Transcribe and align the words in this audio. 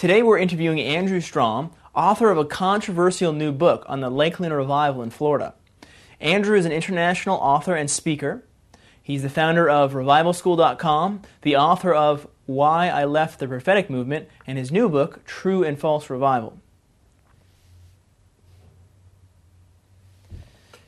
Today 0.00 0.22
we're 0.22 0.38
interviewing 0.38 0.80
Andrew 0.80 1.20
Strom, 1.20 1.72
author 1.94 2.30
of 2.30 2.38
a 2.38 2.46
controversial 2.46 3.34
new 3.34 3.52
book 3.52 3.84
on 3.86 4.00
the 4.00 4.08
Lakeland 4.08 4.54
Revival 4.54 5.02
in 5.02 5.10
Florida. 5.10 5.52
Andrew 6.18 6.56
is 6.56 6.64
an 6.64 6.72
international 6.72 7.36
author 7.36 7.74
and 7.74 7.90
speaker. 7.90 8.42
He's 9.02 9.22
the 9.22 9.28
founder 9.28 9.68
of 9.68 9.92
RevivalSchool.com, 9.92 11.20
the 11.42 11.54
author 11.54 11.92
of 11.92 12.26
Why 12.46 12.88
I 12.88 13.04
Left 13.04 13.38
the 13.38 13.46
Prophetic 13.46 13.90
Movement, 13.90 14.26
and 14.46 14.56
his 14.56 14.72
new 14.72 14.88
book, 14.88 15.22
True 15.26 15.62
and 15.62 15.78
False 15.78 16.08
Revival. 16.08 16.58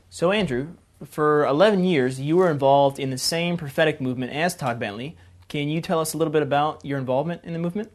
So, 0.08 0.32
Andrew, 0.32 0.68
for 1.04 1.44
11 1.44 1.84
years, 1.84 2.18
you 2.18 2.38
were 2.38 2.50
involved 2.50 2.98
in 2.98 3.10
the 3.10 3.18
same 3.18 3.58
prophetic 3.58 4.00
movement 4.00 4.32
as 4.32 4.56
Todd 4.56 4.80
Bentley. 4.80 5.18
Can 5.50 5.68
you 5.68 5.82
tell 5.82 6.00
us 6.00 6.14
a 6.14 6.16
little 6.16 6.32
bit 6.32 6.42
about 6.42 6.82
your 6.82 6.98
involvement 6.98 7.44
in 7.44 7.52
the 7.52 7.58
movement? 7.58 7.92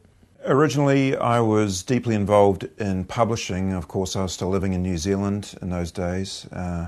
Originally, 0.49 1.13
I 1.13 1.41
was 1.41 1.83
deeply 1.83 2.15
involved 2.15 2.69
in 2.79 3.03
publishing. 3.03 3.73
Of 3.73 3.89
course, 3.89 4.15
I 4.15 4.23
was 4.23 4.31
still 4.31 4.47
living 4.47 4.71
in 4.71 4.81
New 4.81 4.97
Zealand 4.97 5.53
in 5.61 5.69
those 5.69 5.91
days. 5.91 6.45
Uh, 6.53 6.87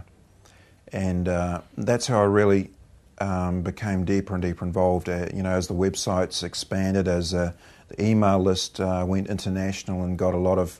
and 0.94 1.27
uh, 1.27 1.59
that's 1.77 2.08
how 2.08 2.22
I 2.22 2.23
really 2.23 2.72
um, 3.20 3.62
became 3.62 4.05
deeper 4.05 4.34
and 4.34 4.41
deeper 4.41 4.63
involved. 4.63 5.09
Uh, 5.09 5.27
you 5.34 5.44
know, 5.44 5.49
as 5.49 5.68
the 5.68 5.73
websites 5.73 6.41
expanded, 6.41 7.09
as 7.09 7.34
uh, 7.34 7.52
the 7.90 8.02
email 8.02 8.40
list 8.40 8.80
uh, 8.80 9.04
went 9.05 9.27
international 9.27 10.05
and 10.05 10.18
got 10.18 10.34
a 10.34 10.38
lot 10.38 10.57
of, 10.57 10.80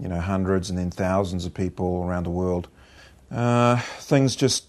you 0.00 0.08
know, 0.08 0.18
hundreds 0.18 0.70
and 0.70 0.78
then 0.78 0.90
thousands 0.90 1.44
of 1.44 1.52
people 1.52 2.02
around 2.02 2.24
the 2.24 2.30
world, 2.30 2.66
uh, 3.30 3.76
things 3.98 4.34
just 4.34 4.64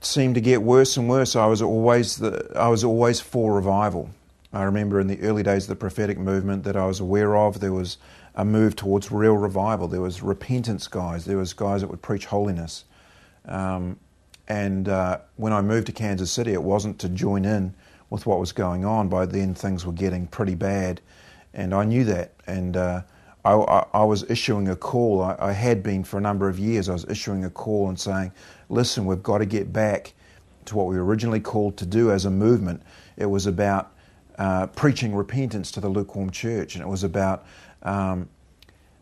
seemed 0.00 0.34
to 0.34 0.40
get 0.40 0.62
worse 0.62 0.96
and 0.96 1.08
worse. 1.08 1.36
I 1.36 1.46
was 1.46 1.62
always 1.62 2.16
the, 2.16 2.50
I 2.56 2.66
was 2.66 2.82
always 2.82 3.20
for 3.20 3.54
revival. 3.54 4.10
I 4.52 4.62
remember 4.62 4.98
in 4.98 5.08
the 5.08 5.20
early 5.20 5.42
days 5.42 5.64
of 5.64 5.68
the 5.68 5.76
prophetic 5.76 6.18
movement 6.18 6.64
that 6.64 6.76
I 6.76 6.86
was 6.86 7.00
aware 7.00 7.36
of, 7.36 7.60
there 7.60 7.72
was 7.72 7.98
a 8.34 8.44
move 8.44 8.76
towards 8.76 9.12
real 9.12 9.36
revival. 9.36 9.88
There 9.88 10.00
was 10.00 10.22
repentance 10.22 10.88
guys. 10.88 11.24
There 11.24 11.36
was 11.36 11.52
guys 11.52 11.82
that 11.82 11.88
would 11.88 12.00
preach 12.00 12.26
holiness. 12.26 12.84
Um, 13.44 13.98
and 14.46 14.88
uh, 14.88 15.18
when 15.36 15.52
I 15.52 15.60
moved 15.60 15.86
to 15.88 15.92
Kansas 15.92 16.30
City, 16.30 16.52
it 16.52 16.62
wasn't 16.62 16.98
to 17.00 17.08
join 17.08 17.44
in 17.44 17.74
with 18.08 18.24
what 18.24 18.40
was 18.40 18.52
going 18.52 18.84
on. 18.84 19.08
By 19.08 19.26
then, 19.26 19.54
things 19.54 19.84
were 19.84 19.92
getting 19.92 20.26
pretty 20.26 20.54
bad, 20.54 21.02
and 21.52 21.74
I 21.74 21.84
knew 21.84 22.04
that. 22.04 22.32
And 22.46 22.76
uh, 22.76 23.02
I, 23.44 23.52
I, 23.92 24.04
was 24.04 24.28
issuing 24.30 24.68
a 24.68 24.76
call. 24.76 25.20
I, 25.20 25.36
I, 25.38 25.52
had 25.52 25.82
been 25.82 26.04
for 26.04 26.16
a 26.16 26.20
number 26.20 26.48
of 26.48 26.58
years. 26.58 26.88
I 26.88 26.94
was 26.94 27.04
issuing 27.10 27.44
a 27.44 27.50
call 27.50 27.90
and 27.90 28.00
saying, 28.00 28.32
"Listen, 28.70 29.04
we've 29.04 29.22
got 29.22 29.38
to 29.38 29.46
get 29.46 29.70
back 29.72 30.14
to 30.66 30.76
what 30.76 30.86
we 30.86 30.96
were 30.96 31.04
originally 31.04 31.40
called 31.40 31.76
to 31.78 31.86
do 31.86 32.10
as 32.10 32.24
a 32.24 32.30
movement. 32.30 32.82
It 33.18 33.26
was 33.26 33.46
about 33.46 33.92
uh, 34.38 34.68
preaching 34.68 35.14
repentance 35.14 35.70
to 35.72 35.80
the 35.80 35.88
lukewarm 35.88 36.30
church, 36.30 36.74
and 36.74 36.82
it 36.82 36.88
was 36.88 37.04
about." 37.04 37.44
Um, 37.82 38.28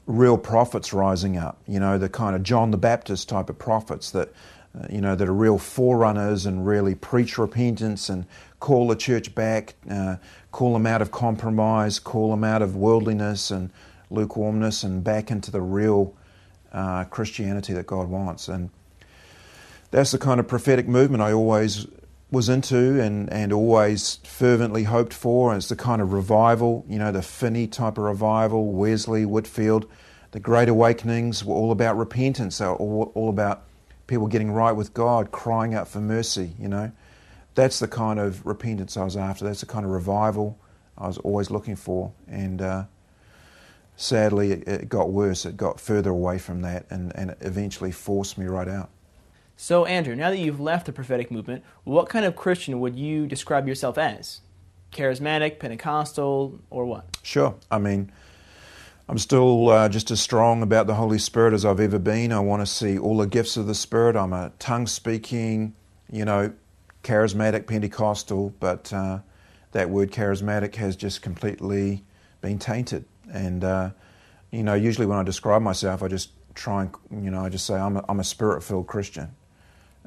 real 0.09 0.39
prophets 0.39 0.93
rising 0.93 1.37
up, 1.37 1.61
you 1.67 1.81
know, 1.81 1.99
the 1.99 2.09
kind 2.09 2.37
of 2.37 2.45
John 2.45 2.71
the 2.71 2.77
Baptist 2.77 3.29
type 3.29 3.51
of 3.51 3.59
prophets 3.59 4.13
that 4.13 4.33
uh, 4.77 4.87
you 4.91 5.01
know, 5.01 5.15
that 5.15 5.27
are 5.27 5.33
real 5.33 5.59
forerunners 5.59 6.45
and 6.45 6.67
really 6.67 6.95
preach 6.95 7.39
repentance 7.39 8.09
and 8.09 8.27
call 8.61 8.89
the 8.89 8.97
church 8.97 9.35
back, 9.35 9.75
uh, 9.91 10.17
call 10.53 10.75
them 10.75 10.87
out 10.87 11.01
of 11.01 11.11
compromise, 11.11 11.99
call 11.99 12.31
them 12.31 12.45
out 12.45 12.61
of 12.61 12.77
worldliness 12.77 13.51
and 13.51 13.71
lukewarmness 14.11 14.83
and 14.83 15.03
back 15.03 15.31
into 15.31 15.51
the 15.51 15.61
real 15.61 16.15
uh, 16.73 17.05
Christianity 17.05 17.73
that 17.73 17.87
God 17.87 18.09
wants. 18.09 18.49
And 18.49 18.69
that's 19.93 20.11
the 20.11 20.19
kind 20.19 20.41
of 20.41 20.49
prophetic 20.49 20.87
movement 20.87 21.23
I 21.23 21.33
always 21.33 21.87
was 22.31 22.49
into 22.49 23.01
and, 23.01 23.33
and 23.33 23.53
always 23.53 24.17
fervently 24.25 24.85
hoped 24.85 25.15
for. 25.15 25.55
It's 25.55 25.69
the 25.69 25.77
kind 25.77 26.03
of 26.03 26.13
revival, 26.13 26.85
you 26.89 26.99
know, 26.99 27.13
the 27.13 27.23
Finney 27.23 27.67
type 27.67 27.99
of 27.99 28.05
revival, 28.05 28.73
Wesley, 28.73 29.25
Whitefield. 29.25 29.89
the 30.33 30.41
Great 30.41 30.69
Awakenings 30.69 31.45
were 31.45 31.55
all 31.55 31.71
about 31.71 31.97
repentance, 31.97 32.59
they 32.59 32.67
were 32.67 32.75
all, 32.75 33.13
all 33.15 33.29
about 33.29 33.63
people 34.07 34.27
getting 34.27 34.51
right 34.51 34.73
with 34.73 34.95
God, 34.95 35.31
crying 35.31 35.75
out 35.75 35.89
for 35.89 36.01
mercy, 36.01 36.53
you 36.59 36.69
know. 36.69 36.93
That's 37.55 37.79
the 37.79 37.89
kind 37.89 38.21
of 38.21 38.45
repentance 38.45 38.97
I 38.97 39.05
was 39.05 39.17
after. 39.17 39.45
That's 39.45 39.61
the 39.61 39.67
kind 39.67 39.85
of 39.85 39.91
revival 39.91 40.59
I 40.99 41.07
was 41.07 41.19
always 41.19 41.51
looking 41.51 41.77
for. 41.77 42.13
And 42.29 42.61
uh, 42.61 42.85
sadly, 43.97 44.53
it, 44.53 44.69
it, 44.69 44.89
got 44.89 45.11
worse. 45.11 45.47
It 45.47 45.57
got 45.57 45.81
further 45.81 46.11
away 46.11 46.39
from 46.39 46.61
that 46.63 46.87
and, 46.91 47.13
and 47.17 47.31
it 47.31 47.39
eventually 47.41 47.93
forced 47.93 48.37
me 48.37 48.47
right 48.47 48.69
out. 48.69 48.91
So, 49.59 49.87
Andrew, 49.87 50.15
now 50.15 50.29
that 50.29 50.39
you've 50.39 50.61
left 50.61 50.85
the 50.85 50.93
prophetic 50.93 51.31
movement, 51.31 51.65
what 51.85 52.11
kind 52.11 52.27
of 52.27 52.37
Christian 52.37 52.79
would 52.81 52.95
you 52.95 53.27
describe 53.27 53.67
yourself 53.67 53.97
as? 53.97 54.43
Charismatic, 54.93 55.59
Pentecostal, 55.59 56.61
or 56.69 56.85
what? 56.85 57.17
Sure. 57.23 57.55
I 57.71 57.79
mean, 57.79 58.13
I'm 59.09 59.17
still 59.17 59.71
uh, 59.71 59.89
just 59.89 60.11
as 60.11 60.21
strong 60.21 60.63
about 60.63 60.87
the 60.87 60.95
Holy 60.95 61.19
Spirit 61.19 61.55
as 61.55 61.65
I've 61.65 61.81
ever 61.81 61.99
been. 61.99 62.33
I 62.33 62.41
want 62.41 62.61
to 62.61 62.67
see 62.67 62.99
all 62.99 63.17
the 63.17 63.27
gifts 63.27 63.57
of 63.57 63.67
the 63.67 63.75
Spirit. 63.75 64.15
I'm 64.15 64.35
a 64.35 64.53
tongue 64.59 64.87
speaking, 64.87 65.75
you 66.13 66.27
know, 66.27 66.53
charismatic 67.03 67.67
Pentecostal, 67.67 68.55
but 68.61 68.93
uh, 68.93 69.21
that 69.73 69.89
word 69.89 70.13
charismatic 70.13 70.75
has 70.75 70.97
just 70.97 71.23
completely 71.23 72.05
been 72.43 72.59
tainted. 72.59 73.07
And, 73.33 73.65
uh, 73.65 73.91
you 74.51 74.63
know, 74.63 74.75
usually 74.75 75.07
when 75.07 75.19
I 75.19 75.23
describe 75.23 75.63
myself, 75.63 76.03
I 76.03 76.09
just 76.09 76.31
try 76.55 76.83
and, 76.83 77.25
you 77.25 77.31
know, 77.31 77.41
I 77.41 77.49
just 77.49 77.67
say 77.67 77.75
I'm 77.75 77.97
a, 77.97 78.05
I'm 78.07 78.21
a 78.21 78.25
spirit 78.25 78.63
filled 78.63 78.87
Christian 78.87 79.35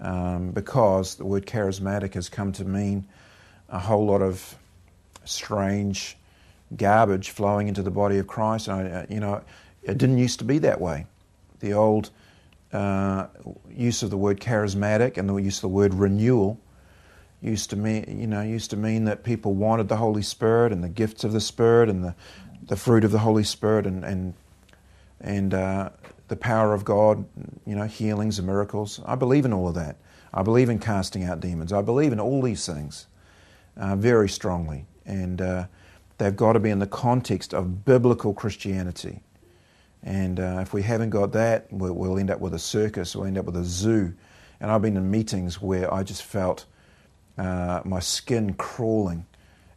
um, 0.01 0.51
because 0.51 1.15
the 1.15 1.25
word 1.25 1.45
charismatic 1.45 2.13
has 2.13 2.29
come 2.29 2.51
to 2.53 2.65
mean 2.65 3.07
a 3.67 3.79
whole 3.79 4.05
lot 4.05 4.21
of 4.21 4.55
strange 5.25 6.17
garbage 6.75 7.29
flowing 7.29 7.67
into 7.67 7.81
the 7.81 7.91
body 7.91 8.17
of 8.17 8.27
Christ. 8.27 8.69
I, 8.69 8.83
uh, 8.85 9.05
you 9.09 9.19
know, 9.19 9.41
it 9.83 9.97
didn't 9.97 10.17
used 10.17 10.39
to 10.39 10.45
be 10.45 10.59
that 10.59 10.79
way. 10.79 11.05
The 11.59 11.73
old 11.73 12.09
uh, 12.71 13.27
use 13.69 14.03
of 14.03 14.09
the 14.09 14.17
word 14.17 14.39
charismatic 14.39 15.17
and 15.17 15.29
the 15.29 15.35
use 15.35 15.57
of 15.57 15.61
the 15.63 15.69
word 15.69 15.93
renewal 15.93 16.59
used 17.41 17.69
to 17.71 17.75
mean, 17.75 18.19
you 18.19 18.27
know, 18.27 18.41
used 18.41 18.69
to 18.71 18.77
mean 18.77 19.05
that 19.05 19.23
people 19.23 19.53
wanted 19.53 19.87
the 19.87 19.97
Holy 19.97 20.21
Spirit 20.21 20.71
and 20.71 20.83
the 20.83 20.89
gifts 20.89 21.23
of 21.23 21.31
the 21.31 21.41
Spirit 21.41 21.89
and 21.89 22.03
the, 22.03 22.15
the 22.63 22.75
fruit 22.75 23.03
of 23.03 23.11
the 23.11 23.19
Holy 23.19 23.43
Spirit 23.43 23.85
and 23.85 24.03
and 24.03 24.33
and 25.21 25.53
uh, 25.53 25.89
the 26.29 26.35
power 26.35 26.73
of 26.73 26.85
God, 26.85 27.25
you 27.65 27.75
know, 27.75 27.85
healings 27.85 28.39
and 28.39 28.47
miracles. 28.47 29.01
I 29.05 29.15
believe 29.15 29.45
in 29.45 29.53
all 29.53 29.67
of 29.67 29.75
that. 29.75 29.97
I 30.33 30.43
believe 30.43 30.69
in 30.69 30.79
casting 30.79 31.23
out 31.23 31.39
demons. 31.39 31.73
I 31.73 31.81
believe 31.81 32.13
in 32.13 32.19
all 32.19 32.41
these 32.41 32.65
things 32.65 33.07
uh, 33.75 33.95
very 33.95 34.29
strongly. 34.29 34.85
And 35.05 35.41
uh, 35.41 35.65
they've 36.19 36.35
got 36.35 36.53
to 36.53 36.59
be 36.59 36.69
in 36.69 36.79
the 36.79 36.87
context 36.87 37.53
of 37.53 37.83
biblical 37.83 38.33
Christianity. 38.33 39.21
And 40.03 40.39
uh, 40.39 40.59
if 40.61 40.71
we 40.71 40.83
haven't 40.83 41.09
got 41.09 41.31
that, 41.33 41.67
we'll, 41.71 41.93
we'll, 41.93 42.19
end 42.19 42.29
up 42.29 42.39
with 42.39 42.53
a 42.53 42.59
circus, 42.59 43.15
we'll 43.15 43.25
end 43.25 43.37
up 43.37 43.45
with 43.45 43.57
a 43.57 43.65
zoo. 43.65 44.13
And 44.59 44.71
I've 44.71 44.81
been 44.81 44.97
in 44.97 45.09
meetings 45.09 45.61
where 45.61 45.91
I 45.93 46.03
just 46.03 46.23
felt 46.23 46.65
uh, 47.37 47.81
my 47.83 47.99
skin 47.99 48.53
crawling, 48.53 49.25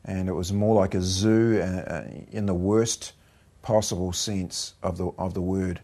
and 0.04 0.28
it 0.28 0.32
was 0.32 0.52
more 0.52 0.74
like 0.74 0.94
a 0.94 1.00
zoo 1.00 1.60
uh, 1.60 1.64
uh 1.64 2.04
in 2.30 2.46
the 2.46 2.54
worst 2.54 3.12
possible 3.62 4.12
sense 4.12 4.74
of 4.82 4.98
the, 4.98 5.06
of 5.18 5.34
the 5.34 5.41
word. 5.41 5.80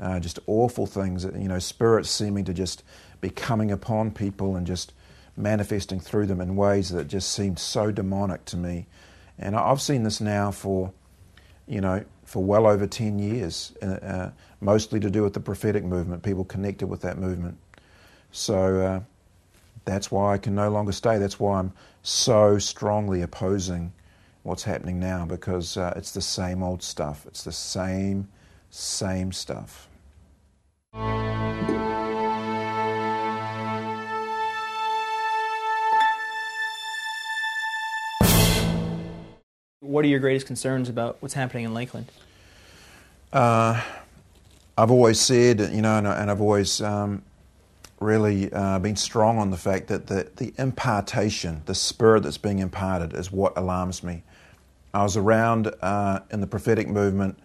Uh, 0.00 0.18
just 0.18 0.38
awful 0.46 0.86
things, 0.86 1.24
you 1.24 1.48
know, 1.48 1.58
spirits 1.58 2.08
seeming 2.08 2.44
to 2.44 2.54
just 2.54 2.82
be 3.20 3.28
coming 3.28 3.70
upon 3.70 4.10
people 4.10 4.56
and 4.56 4.66
just 4.66 4.94
manifesting 5.36 6.00
through 6.00 6.26
them 6.26 6.40
in 6.40 6.56
ways 6.56 6.88
that 6.90 7.06
just 7.06 7.32
seemed 7.32 7.58
so 7.58 7.90
demonic 7.92 8.44
to 8.46 8.56
me. 8.56 8.86
And 9.38 9.54
I've 9.54 9.80
seen 9.80 10.02
this 10.02 10.20
now 10.20 10.50
for, 10.50 10.92
you 11.66 11.80
know, 11.80 12.04
for 12.24 12.42
well 12.42 12.66
over 12.66 12.86
10 12.86 13.18
years, 13.18 13.72
uh, 13.82 13.86
uh, 13.86 14.30
mostly 14.60 15.00
to 15.00 15.10
do 15.10 15.22
with 15.22 15.34
the 15.34 15.40
prophetic 15.40 15.84
movement, 15.84 16.22
people 16.22 16.44
connected 16.44 16.86
with 16.86 17.02
that 17.02 17.18
movement. 17.18 17.58
So 18.32 18.80
uh, 18.80 19.00
that's 19.84 20.10
why 20.10 20.34
I 20.34 20.38
can 20.38 20.54
no 20.54 20.70
longer 20.70 20.92
stay. 20.92 21.18
That's 21.18 21.40
why 21.40 21.58
I'm 21.58 21.72
so 22.02 22.58
strongly 22.58 23.22
opposing 23.22 23.92
what's 24.44 24.62
happening 24.62 24.98
now 24.98 25.26
because 25.26 25.76
uh, 25.76 25.92
it's 25.96 26.12
the 26.12 26.22
same 26.22 26.62
old 26.62 26.82
stuff. 26.82 27.26
It's 27.26 27.44
the 27.44 27.52
same, 27.52 28.28
same 28.70 29.32
stuff. 29.32 29.89
What 39.90 40.04
are 40.04 40.08
your 40.08 40.20
greatest 40.20 40.46
concerns 40.46 40.88
about 40.88 41.16
what's 41.20 41.34
happening 41.34 41.64
in 41.64 41.74
Lakeland? 41.74 42.10
Uh, 43.32 43.82
I've 44.78 44.90
always 44.90 45.20
said, 45.20 45.60
you 45.74 45.82
know, 45.82 45.98
and, 45.98 46.06
and 46.06 46.30
I've 46.30 46.40
always 46.40 46.80
um, 46.80 47.22
really 47.98 48.52
uh, 48.52 48.78
been 48.78 48.96
strong 48.96 49.38
on 49.38 49.50
the 49.50 49.56
fact 49.56 49.88
that 49.88 50.06
the, 50.06 50.30
the 50.36 50.54
impartation, 50.58 51.62
the 51.66 51.74
spirit 51.74 52.22
that's 52.22 52.38
being 52.38 52.60
imparted, 52.60 53.14
is 53.14 53.32
what 53.32 53.58
alarms 53.58 54.02
me. 54.02 54.22
I 54.94 55.02
was 55.02 55.16
around 55.16 55.72
uh, 55.82 56.20
in 56.30 56.40
the 56.40 56.46
prophetic 56.46 56.88
movement 56.88 57.38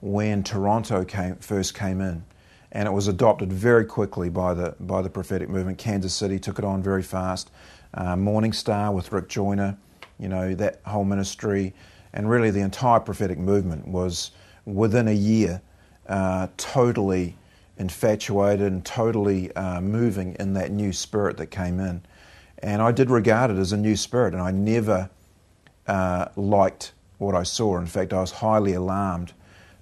when 0.00 0.42
Toronto 0.42 1.04
came, 1.04 1.36
first 1.36 1.74
came 1.74 2.00
in, 2.00 2.24
and 2.74 2.86
it 2.86 2.92
was 2.92 3.08
adopted 3.08 3.52
very 3.52 3.86
quickly 3.86 4.28
by 4.28 4.52
the 4.52 4.74
by 4.80 5.00
the 5.00 5.10
prophetic 5.10 5.48
movement. 5.48 5.78
Kansas 5.78 6.12
City 6.12 6.38
took 6.38 6.58
it 6.58 6.64
on 6.64 6.82
very 6.82 7.02
fast. 7.02 7.50
Uh, 7.94 8.16
Morning 8.16 8.52
Star 8.52 8.92
with 8.92 9.12
Rick 9.12 9.28
Joyner 9.28 9.78
you 10.18 10.28
know, 10.28 10.54
that 10.54 10.80
whole 10.86 11.04
ministry 11.04 11.74
and 12.12 12.30
really 12.30 12.50
the 12.50 12.60
entire 12.60 13.00
prophetic 13.00 13.38
movement 13.38 13.88
was 13.88 14.30
within 14.64 15.08
a 15.08 15.14
year, 15.14 15.60
uh, 16.08 16.46
totally 16.56 17.36
infatuated 17.76 18.70
and 18.70 18.84
totally 18.84 19.54
uh, 19.56 19.80
moving 19.80 20.36
in 20.38 20.54
that 20.54 20.70
new 20.70 20.92
spirit 20.92 21.36
that 21.38 21.46
came 21.46 21.80
in. 21.80 22.02
And 22.58 22.80
I 22.80 22.92
did 22.92 23.10
regard 23.10 23.50
it 23.50 23.56
as 23.58 23.72
a 23.72 23.76
new 23.76 23.96
spirit, 23.96 24.32
and 24.32 24.42
I 24.42 24.52
never 24.52 25.10
uh, 25.86 26.26
liked 26.36 26.92
what 27.18 27.34
I 27.34 27.42
saw. 27.42 27.78
In 27.78 27.86
fact, 27.86 28.12
I 28.12 28.20
was 28.20 28.30
highly 28.30 28.74
alarmed 28.74 29.32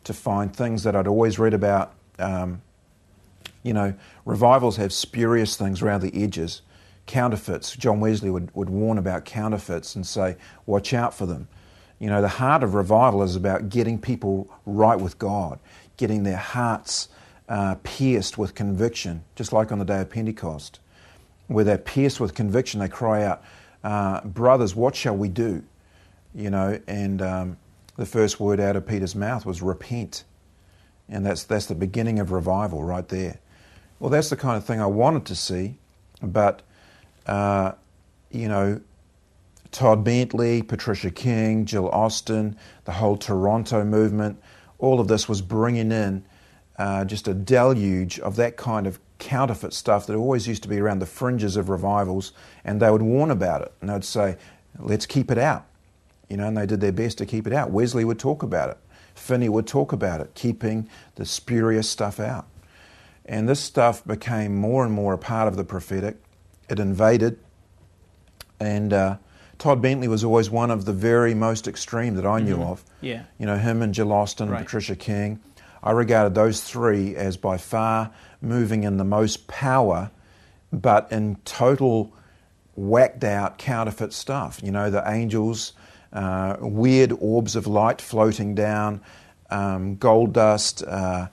to 0.04 0.14
find 0.14 0.54
things 0.54 0.82
that 0.82 0.96
I'd 0.96 1.06
always 1.06 1.38
read 1.38 1.54
about. 1.54 1.92
Um, 2.18 2.62
you 3.62 3.72
know, 3.72 3.94
revivals 4.24 4.76
have 4.76 4.92
spurious 4.92 5.56
things 5.56 5.82
around 5.82 6.02
the 6.02 6.22
edges, 6.22 6.62
counterfeits. 7.06 7.76
John 7.76 8.00
Wesley 8.00 8.30
would, 8.30 8.54
would 8.54 8.70
warn 8.70 8.98
about 8.98 9.24
counterfeits 9.24 9.94
and 9.94 10.06
say, 10.06 10.36
watch 10.66 10.92
out 10.92 11.14
for 11.14 11.26
them. 11.26 11.48
You 11.98 12.08
know, 12.08 12.20
the 12.20 12.28
heart 12.28 12.62
of 12.62 12.74
revival 12.74 13.22
is 13.22 13.36
about 13.36 13.68
getting 13.68 14.00
people 14.00 14.50
right 14.66 14.98
with 14.98 15.18
God, 15.18 15.60
getting 15.96 16.24
their 16.24 16.36
hearts 16.36 17.08
uh, 17.48 17.76
pierced 17.82 18.38
with 18.38 18.54
conviction, 18.54 19.22
just 19.36 19.52
like 19.52 19.70
on 19.70 19.78
the 19.78 19.84
day 19.84 20.00
of 20.00 20.10
Pentecost, 20.10 20.80
where 21.46 21.64
they're 21.64 21.78
pierced 21.78 22.18
with 22.18 22.34
conviction, 22.34 22.80
they 22.80 22.88
cry 22.88 23.24
out, 23.24 23.44
uh, 23.84 24.20
Brothers, 24.22 24.74
what 24.74 24.96
shall 24.96 25.16
we 25.16 25.28
do? 25.28 25.62
You 26.34 26.50
know, 26.50 26.80
and 26.86 27.20
um, 27.20 27.56
the 27.96 28.06
first 28.06 28.40
word 28.40 28.58
out 28.58 28.74
of 28.74 28.86
Peter's 28.86 29.14
mouth 29.14 29.44
was 29.44 29.60
repent. 29.60 30.24
And 31.08 31.26
that's, 31.26 31.44
that's 31.44 31.66
the 31.66 31.74
beginning 31.74 32.18
of 32.20 32.32
revival 32.32 32.82
right 32.82 33.06
there. 33.06 33.38
Well, 34.02 34.10
that's 34.10 34.30
the 34.30 34.36
kind 34.36 34.56
of 34.56 34.64
thing 34.64 34.80
I 34.80 34.86
wanted 34.86 35.26
to 35.26 35.36
see, 35.36 35.76
but, 36.20 36.62
uh, 37.24 37.70
you 38.32 38.48
know, 38.48 38.80
Todd 39.70 40.02
Bentley, 40.02 40.60
Patricia 40.60 41.08
King, 41.08 41.66
Jill 41.66 41.88
Austin, 41.88 42.56
the 42.84 42.90
whole 42.90 43.16
Toronto 43.16 43.84
movement, 43.84 44.42
all 44.80 44.98
of 44.98 45.06
this 45.06 45.28
was 45.28 45.40
bringing 45.40 45.92
in 45.92 46.24
uh, 46.78 47.04
just 47.04 47.28
a 47.28 47.32
deluge 47.32 48.18
of 48.18 48.34
that 48.34 48.56
kind 48.56 48.88
of 48.88 48.98
counterfeit 49.20 49.72
stuff 49.72 50.08
that 50.08 50.16
always 50.16 50.48
used 50.48 50.64
to 50.64 50.68
be 50.68 50.80
around 50.80 50.98
the 50.98 51.06
fringes 51.06 51.56
of 51.56 51.68
revivals, 51.68 52.32
and 52.64 52.82
they 52.82 52.90
would 52.90 53.02
warn 53.02 53.30
about 53.30 53.62
it. 53.62 53.72
And 53.80 53.88
they'd 53.88 54.04
say, 54.04 54.36
let's 54.80 55.06
keep 55.06 55.30
it 55.30 55.38
out. 55.38 55.64
You 56.28 56.38
know, 56.38 56.48
and 56.48 56.56
they 56.56 56.66
did 56.66 56.80
their 56.80 56.90
best 56.90 57.18
to 57.18 57.26
keep 57.26 57.46
it 57.46 57.52
out. 57.52 57.70
Wesley 57.70 58.04
would 58.04 58.18
talk 58.18 58.42
about 58.42 58.68
it. 58.68 58.78
Finney 59.14 59.48
would 59.48 59.68
talk 59.68 59.92
about 59.92 60.20
it, 60.20 60.34
keeping 60.34 60.88
the 61.14 61.24
spurious 61.24 61.88
stuff 61.88 62.18
out. 62.18 62.48
And 63.24 63.48
this 63.48 63.60
stuff 63.60 64.04
became 64.06 64.56
more 64.56 64.84
and 64.84 64.92
more 64.92 65.12
a 65.14 65.18
part 65.18 65.48
of 65.48 65.56
the 65.56 65.64
prophetic. 65.64 66.16
It 66.68 66.78
invaded. 66.78 67.38
And 68.60 68.92
uh, 68.92 69.16
Todd 69.58 69.80
Bentley 69.82 70.08
was 70.08 70.24
always 70.24 70.50
one 70.50 70.70
of 70.70 70.84
the 70.84 70.92
very 70.92 71.34
most 71.34 71.68
extreme 71.68 72.14
that 72.16 72.26
I 72.26 72.40
knew 72.40 72.56
Mhm. 72.56 72.66
of. 72.70 72.84
Yeah. 73.00 73.22
You 73.38 73.46
know, 73.46 73.56
him 73.56 73.82
and 73.82 73.94
Jill 73.94 74.12
Austin 74.12 74.48
and 74.48 74.58
Patricia 74.58 74.96
King. 74.96 75.40
I 75.82 75.90
regarded 75.92 76.34
those 76.34 76.60
three 76.62 77.16
as 77.16 77.36
by 77.36 77.56
far 77.56 78.10
moving 78.40 78.84
in 78.84 78.96
the 78.98 79.04
most 79.04 79.46
power, 79.48 80.10
but 80.72 81.10
in 81.10 81.36
total 81.44 82.12
whacked 82.76 83.24
out 83.24 83.58
counterfeit 83.58 84.12
stuff. 84.12 84.60
You 84.62 84.70
know, 84.70 84.90
the 84.90 85.02
angels, 85.08 85.72
uh, 86.12 86.56
weird 86.60 87.12
orbs 87.20 87.56
of 87.56 87.66
light 87.66 88.00
floating 88.00 88.54
down, 88.54 89.00
um, 89.50 89.96
gold 89.96 90.32
dust, 90.32 90.82
uh, 90.86 91.26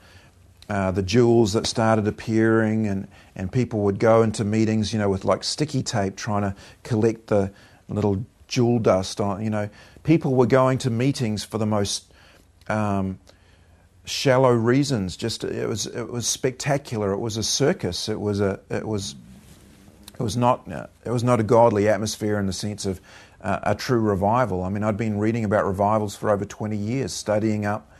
uh, 0.69 0.91
the 0.91 1.01
jewels 1.01 1.53
that 1.53 1.65
started 1.65 2.07
appearing, 2.07 2.85
and, 2.85 3.07
and 3.35 3.51
people 3.51 3.79
would 3.81 3.97
go 3.97 4.21
into 4.21 4.43
meetings, 4.43 4.93
you 4.93 4.99
know, 4.99 5.09
with 5.09 5.25
like 5.25 5.43
sticky 5.43 5.81
tape 5.81 6.15
trying 6.15 6.43
to 6.43 6.55
collect 6.83 7.27
the 7.27 7.51
little 7.87 8.23
jewel 8.47 8.77
dust 8.77 9.19
on, 9.19 9.43
you 9.43 9.49
know. 9.49 9.69
People 10.03 10.35
were 10.35 10.45
going 10.45 10.77
to 10.79 10.89
meetings 10.91 11.43
for 11.43 11.57
the 11.57 11.65
most 11.65 12.13
um, 12.67 13.19
shallow 14.05 14.51
reasons. 14.51 15.17
Just 15.17 15.43
it 15.43 15.67
was 15.67 15.87
it 15.87 16.09
was 16.09 16.27
spectacular. 16.27 17.11
It 17.13 17.19
was 17.19 17.37
a 17.37 17.43
circus. 17.43 18.07
It 18.07 18.19
was 18.19 18.39
a 18.39 18.59
it 18.69 18.87
was 18.87 19.15
it 20.13 20.21
was 20.21 20.37
not 20.37 20.67
it 20.67 21.09
was 21.09 21.23
not 21.23 21.39
a 21.39 21.43
godly 21.43 21.89
atmosphere 21.89 22.39
in 22.39 22.45
the 22.45 22.53
sense 22.53 22.85
of 22.85 23.01
uh, 23.41 23.59
a 23.63 23.75
true 23.75 23.99
revival. 23.99 24.63
I 24.63 24.69
mean, 24.69 24.83
I'd 24.83 24.97
been 24.97 25.17
reading 25.17 25.45
about 25.45 25.65
revivals 25.65 26.15
for 26.15 26.29
over 26.29 26.45
twenty 26.45 26.77
years, 26.77 27.11
studying 27.11 27.65
up. 27.65 27.91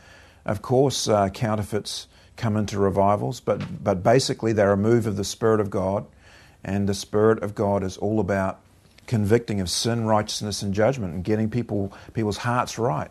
Of 0.44 0.62
course, 0.62 1.06
uh, 1.08 1.28
counterfeits 1.28 2.06
come 2.40 2.56
into 2.56 2.78
revivals, 2.78 3.38
but 3.40 3.84
but 3.84 4.02
basically 4.02 4.52
they're 4.52 4.72
a 4.72 4.76
move 4.76 5.06
of 5.06 5.16
the 5.16 5.24
Spirit 5.24 5.60
of 5.60 5.70
God, 5.70 6.06
and 6.64 6.88
the 6.88 6.94
Spirit 6.94 7.42
of 7.42 7.54
God 7.54 7.84
is 7.84 7.96
all 7.98 8.18
about 8.18 8.60
convicting 9.06 9.60
of 9.60 9.68
sin, 9.68 10.06
righteousness, 10.06 10.62
and 10.62 10.72
judgment, 10.72 11.14
and 11.14 11.22
getting 11.22 11.50
people 11.50 11.92
people's 12.14 12.38
hearts 12.38 12.78
right. 12.78 13.10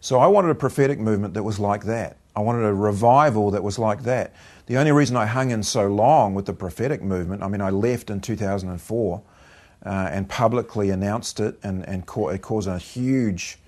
So 0.00 0.18
I 0.18 0.26
wanted 0.26 0.50
a 0.50 0.54
prophetic 0.54 0.98
movement 0.98 1.34
that 1.34 1.42
was 1.42 1.58
like 1.58 1.84
that. 1.84 2.16
I 2.34 2.40
wanted 2.40 2.64
a 2.64 2.74
revival 2.74 3.50
that 3.52 3.62
was 3.62 3.78
like 3.78 4.02
that. 4.04 4.32
The 4.66 4.76
only 4.76 4.92
reason 4.92 5.16
I 5.16 5.26
hung 5.26 5.50
in 5.50 5.62
so 5.62 5.86
long 5.88 6.34
with 6.34 6.46
the 6.46 6.52
prophetic 6.52 7.02
movement, 7.02 7.42
I 7.42 7.48
mean, 7.48 7.60
I 7.60 7.70
left 7.70 8.10
in 8.10 8.20
2004 8.20 9.22
uh, 9.84 9.88
and 9.88 10.28
publicly 10.28 10.90
announced 10.90 11.40
it, 11.40 11.58
and, 11.62 11.86
and 11.88 12.02
it 12.02 12.42
caused 12.42 12.68
a 12.68 12.78
huge 12.78 13.58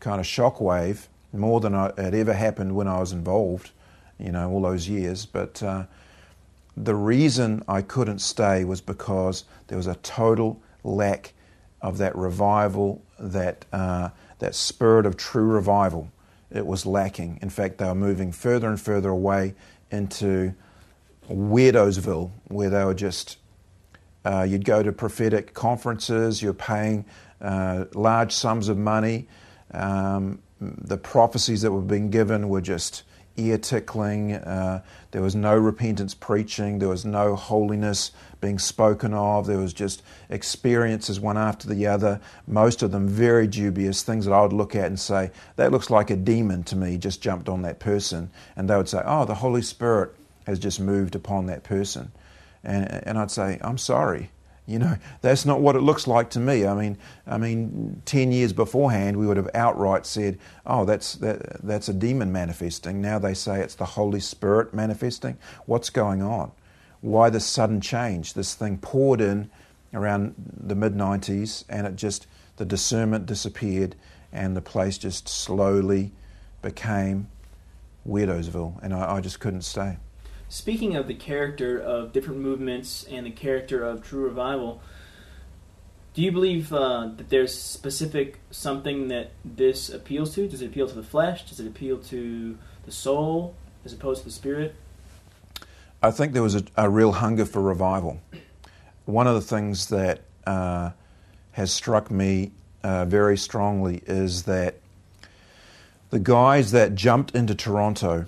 kind 0.00 0.20
of 0.20 0.26
shockwave, 0.26 1.08
more 1.32 1.60
than 1.60 1.74
I, 1.74 1.92
ever 1.96 2.32
happened 2.32 2.76
when 2.76 2.86
I 2.86 3.00
was 3.00 3.12
involved, 3.12 3.70
you 4.18 4.32
know, 4.32 4.50
all 4.50 4.62
those 4.62 4.88
years. 4.88 5.26
But 5.26 5.62
uh, 5.62 5.84
the 6.76 6.94
reason 6.94 7.62
I 7.68 7.82
couldn't 7.82 8.20
stay 8.20 8.64
was 8.64 8.80
because 8.80 9.44
there 9.68 9.76
was 9.76 9.86
a 9.86 9.96
total 9.96 10.60
lack 10.84 11.32
of 11.80 11.98
that 11.98 12.16
revival, 12.16 13.02
that, 13.18 13.64
uh, 13.72 14.10
that 14.38 14.54
spirit 14.54 15.06
of 15.06 15.16
true 15.16 15.44
revival. 15.44 16.10
It 16.50 16.66
was 16.66 16.86
lacking. 16.86 17.38
In 17.42 17.50
fact, 17.50 17.78
they 17.78 17.86
were 17.86 17.94
moving 17.94 18.32
further 18.32 18.68
and 18.68 18.80
further 18.80 19.10
away 19.10 19.54
into 19.90 20.54
Weirdosville, 21.28 22.30
where 22.48 22.70
they 22.70 22.84
were 22.84 22.94
just, 22.94 23.38
uh, 24.24 24.46
you'd 24.48 24.64
go 24.64 24.82
to 24.82 24.92
prophetic 24.92 25.54
conferences, 25.54 26.42
you're 26.42 26.54
paying 26.54 27.04
uh, 27.40 27.84
large 27.94 28.32
sums 28.32 28.68
of 28.68 28.78
money. 28.78 29.28
Um, 29.72 30.40
the 30.60 30.96
prophecies 30.96 31.62
that 31.62 31.72
were 31.72 31.82
being 31.82 32.10
given 32.10 32.48
were 32.48 32.60
just 32.60 33.02
ear 33.36 33.58
tickling. 33.58 34.34
Uh, 34.34 34.82
there 35.10 35.22
was 35.22 35.34
no 35.34 35.56
repentance 35.56 36.14
preaching. 36.14 36.78
There 36.78 36.88
was 36.88 37.04
no 37.04 37.36
holiness 37.36 38.10
being 38.40 38.58
spoken 38.58 39.14
of. 39.14 39.46
There 39.46 39.58
was 39.58 39.72
just 39.72 40.02
experiences 40.28 41.18
one 41.18 41.38
after 41.38 41.68
the 41.68 41.86
other, 41.86 42.20
most 42.46 42.82
of 42.82 42.90
them 42.92 43.08
very 43.08 43.46
dubious, 43.46 44.02
things 44.02 44.24
that 44.26 44.32
I 44.32 44.42
would 44.42 44.52
look 44.52 44.74
at 44.74 44.86
and 44.86 44.98
say, 44.98 45.30
that 45.56 45.72
looks 45.72 45.90
like 45.90 46.10
a 46.10 46.16
demon 46.16 46.62
to 46.64 46.76
me, 46.76 46.98
just 46.98 47.22
jumped 47.22 47.48
on 47.48 47.62
that 47.62 47.78
person. 47.78 48.30
And 48.56 48.68
they 48.68 48.76
would 48.76 48.88
say, 48.88 49.02
oh, 49.04 49.24
the 49.24 49.34
Holy 49.34 49.62
Spirit 49.62 50.14
has 50.46 50.58
just 50.58 50.80
moved 50.80 51.14
upon 51.14 51.46
that 51.46 51.64
person. 51.64 52.12
And, 52.62 52.88
and 53.06 53.18
I'd 53.18 53.30
say, 53.30 53.58
I'm 53.62 53.78
sorry. 53.78 54.30
You 54.66 54.80
know, 54.80 54.96
that's 55.20 55.46
not 55.46 55.60
what 55.60 55.76
it 55.76 55.82
looks 55.82 56.08
like 56.08 56.30
to 56.30 56.40
me. 56.40 56.66
I 56.66 56.74
mean, 56.74 56.98
I 57.24 57.38
mean, 57.38 58.02
ten 58.04 58.32
years 58.32 58.52
beforehand, 58.52 59.16
we 59.16 59.26
would 59.26 59.36
have 59.36 59.48
outright 59.54 60.06
said, 60.06 60.38
"Oh, 60.66 60.84
that's 60.84 61.14
that, 61.16 61.62
that's 61.64 61.88
a 61.88 61.92
demon 61.92 62.32
manifesting." 62.32 63.00
Now 63.00 63.20
they 63.20 63.32
say 63.32 63.60
it's 63.60 63.76
the 63.76 63.84
Holy 63.84 64.18
Spirit 64.18 64.74
manifesting. 64.74 65.38
What's 65.66 65.88
going 65.88 66.20
on? 66.20 66.50
Why 67.00 67.30
this 67.30 67.46
sudden 67.46 67.80
change? 67.80 68.34
This 68.34 68.54
thing 68.54 68.78
poured 68.78 69.20
in 69.20 69.50
around 69.94 70.34
the 70.36 70.74
mid 70.74 70.94
'90s, 70.94 71.64
and 71.68 71.86
it 71.86 71.94
just 71.94 72.26
the 72.56 72.64
discernment 72.64 73.26
disappeared, 73.26 73.94
and 74.32 74.56
the 74.56 74.62
place 74.62 74.98
just 74.98 75.28
slowly 75.28 76.10
became 76.60 77.28
Weirdosville, 78.04 78.82
and 78.82 78.92
I, 78.92 79.16
I 79.16 79.20
just 79.20 79.38
couldn't 79.38 79.62
stay. 79.62 79.98
Speaking 80.48 80.94
of 80.94 81.08
the 81.08 81.14
character 81.14 81.78
of 81.78 82.12
different 82.12 82.40
movements 82.40 83.04
and 83.10 83.26
the 83.26 83.30
character 83.30 83.84
of 83.84 84.02
true 84.02 84.24
revival, 84.24 84.80
do 86.14 86.22
you 86.22 86.30
believe 86.32 86.72
uh, 86.72 87.10
that 87.16 87.28
there's 87.28 87.54
specific 87.54 88.38
something 88.50 89.08
that 89.08 89.32
this 89.44 89.90
appeals 89.90 90.34
to? 90.36 90.48
Does 90.48 90.62
it 90.62 90.66
appeal 90.66 90.88
to 90.88 90.94
the 90.94 91.02
flesh? 91.02 91.48
Does 91.48 91.60
it 91.60 91.66
appeal 91.66 91.98
to 91.98 92.56
the 92.84 92.92
soul 92.92 93.54
as 93.84 93.92
opposed 93.92 94.20
to 94.20 94.28
the 94.28 94.32
spirit? 94.32 94.74
I 96.02 96.10
think 96.10 96.32
there 96.32 96.42
was 96.42 96.54
a, 96.54 96.62
a 96.76 96.88
real 96.88 97.12
hunger 97.12 97.44
for 97.44 97.60
revival. 97.60 98.20
One 99.04 99.26
of 99.26 99.34
the 99.34 99.40
things 99.40 99.88
that 99.88 100.20
uh, 100.46 100.90
has 101.52 101.72
struck 101.72 102.10
me 102.10 102.52
uh, 102.82 103.04
very 103.04 103.36
strongly 103.36 104.02
is 104.06 104.44
that 104.44 104.76
the 106.10 106.18
guys 106.20 106.70
that 106.70 106.94
jumped 106.94 107.34
into 107.34 107.54
Toronto 107.54 108.26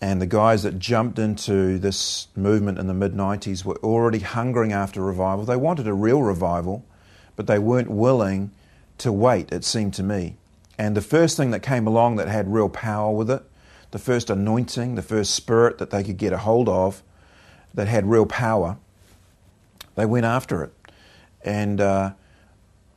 and 0.00 0.22
the 0.22 0.26
guys 0.26 0.62
that 0.62 0.78
jumped 0.78 1.18
into 1.18 1.78
this 1.78 2.28
movement 2.36 2.78
in 2.78 2.86
the 2.86 2.94
mid 2.94 3.14
90s 3.14 3.64
were 3.64 3.78
already 3.78 4.20
hungering 4.20 4.72
after 4.72 5.02
revival. 5.02 5.44
They 5.44 5.56
wanted 5.56 5.88
a 5.88 5.92
real 5.92 6.22
revival, 6.22 6.84
but 7.34 7.46
they 7.46 7.58
weren't 7.58 7.90
willing 7.90 8.52
to 8.98 9.12
wait, 9.12 9.52
it 9.52 9.64
seemed 9.64 9.94
to 9.94 10.02
me. 10.02 10.36
And 10.78 10.96
the 10.96 11.00
first 11.00 11.36
thing 11.36 11.50
that 11.50 11.60
came 11.60 11.86
along 11.86 12.16
that 12.16 12.28
had 12.28 12.52
real 12.52 12.68
power 12.68 13.12
with 13.12 13.30
it, 13.30 13.42
the 13.90 13.98
first 13.98 14.30
anointing, 14.30 14.94
the 14.94 15.02
first 15.02 15.34
spirit 15.34 15.78
that 15.78 15.90
they 15.90 16.04
could 16.04 16.16
get 16.16 16.32
a 16.32 16.38
hold 16.38 16.68
of 16.68 17.02
that 17.74 17.88
had 17.88 18.06
real 18.06 18.26
power, 18.26 18.76
they 19.96 20.06
went 20.06 20.26
after 20.26 20.62
it. 20.62 20.72
And 21.42 21.80
uh, 21.80 22.12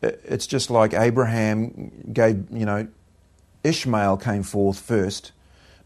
it's 0.01 0.45
just 0.45 0.69
like 0.69 0.93
Abraham 0.93 2.11
gave, 2.13 2.45
you 2.51 2.65
know, 2.65 2.87
Ishmael 3.63 4.17
came 4.17 4.43
forth 4.43 4.79
first 4.79 5.31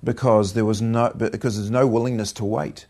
because 0.05 0.53
there 0.53 0.63
was 0.63 0.81
no 0.81 1.09
because 1.09 1.57
there's 1.57 1.71
no 1.71 1.85
willingness 1.85 2.31
to 2.33 2.45
wait, 2.45 2.85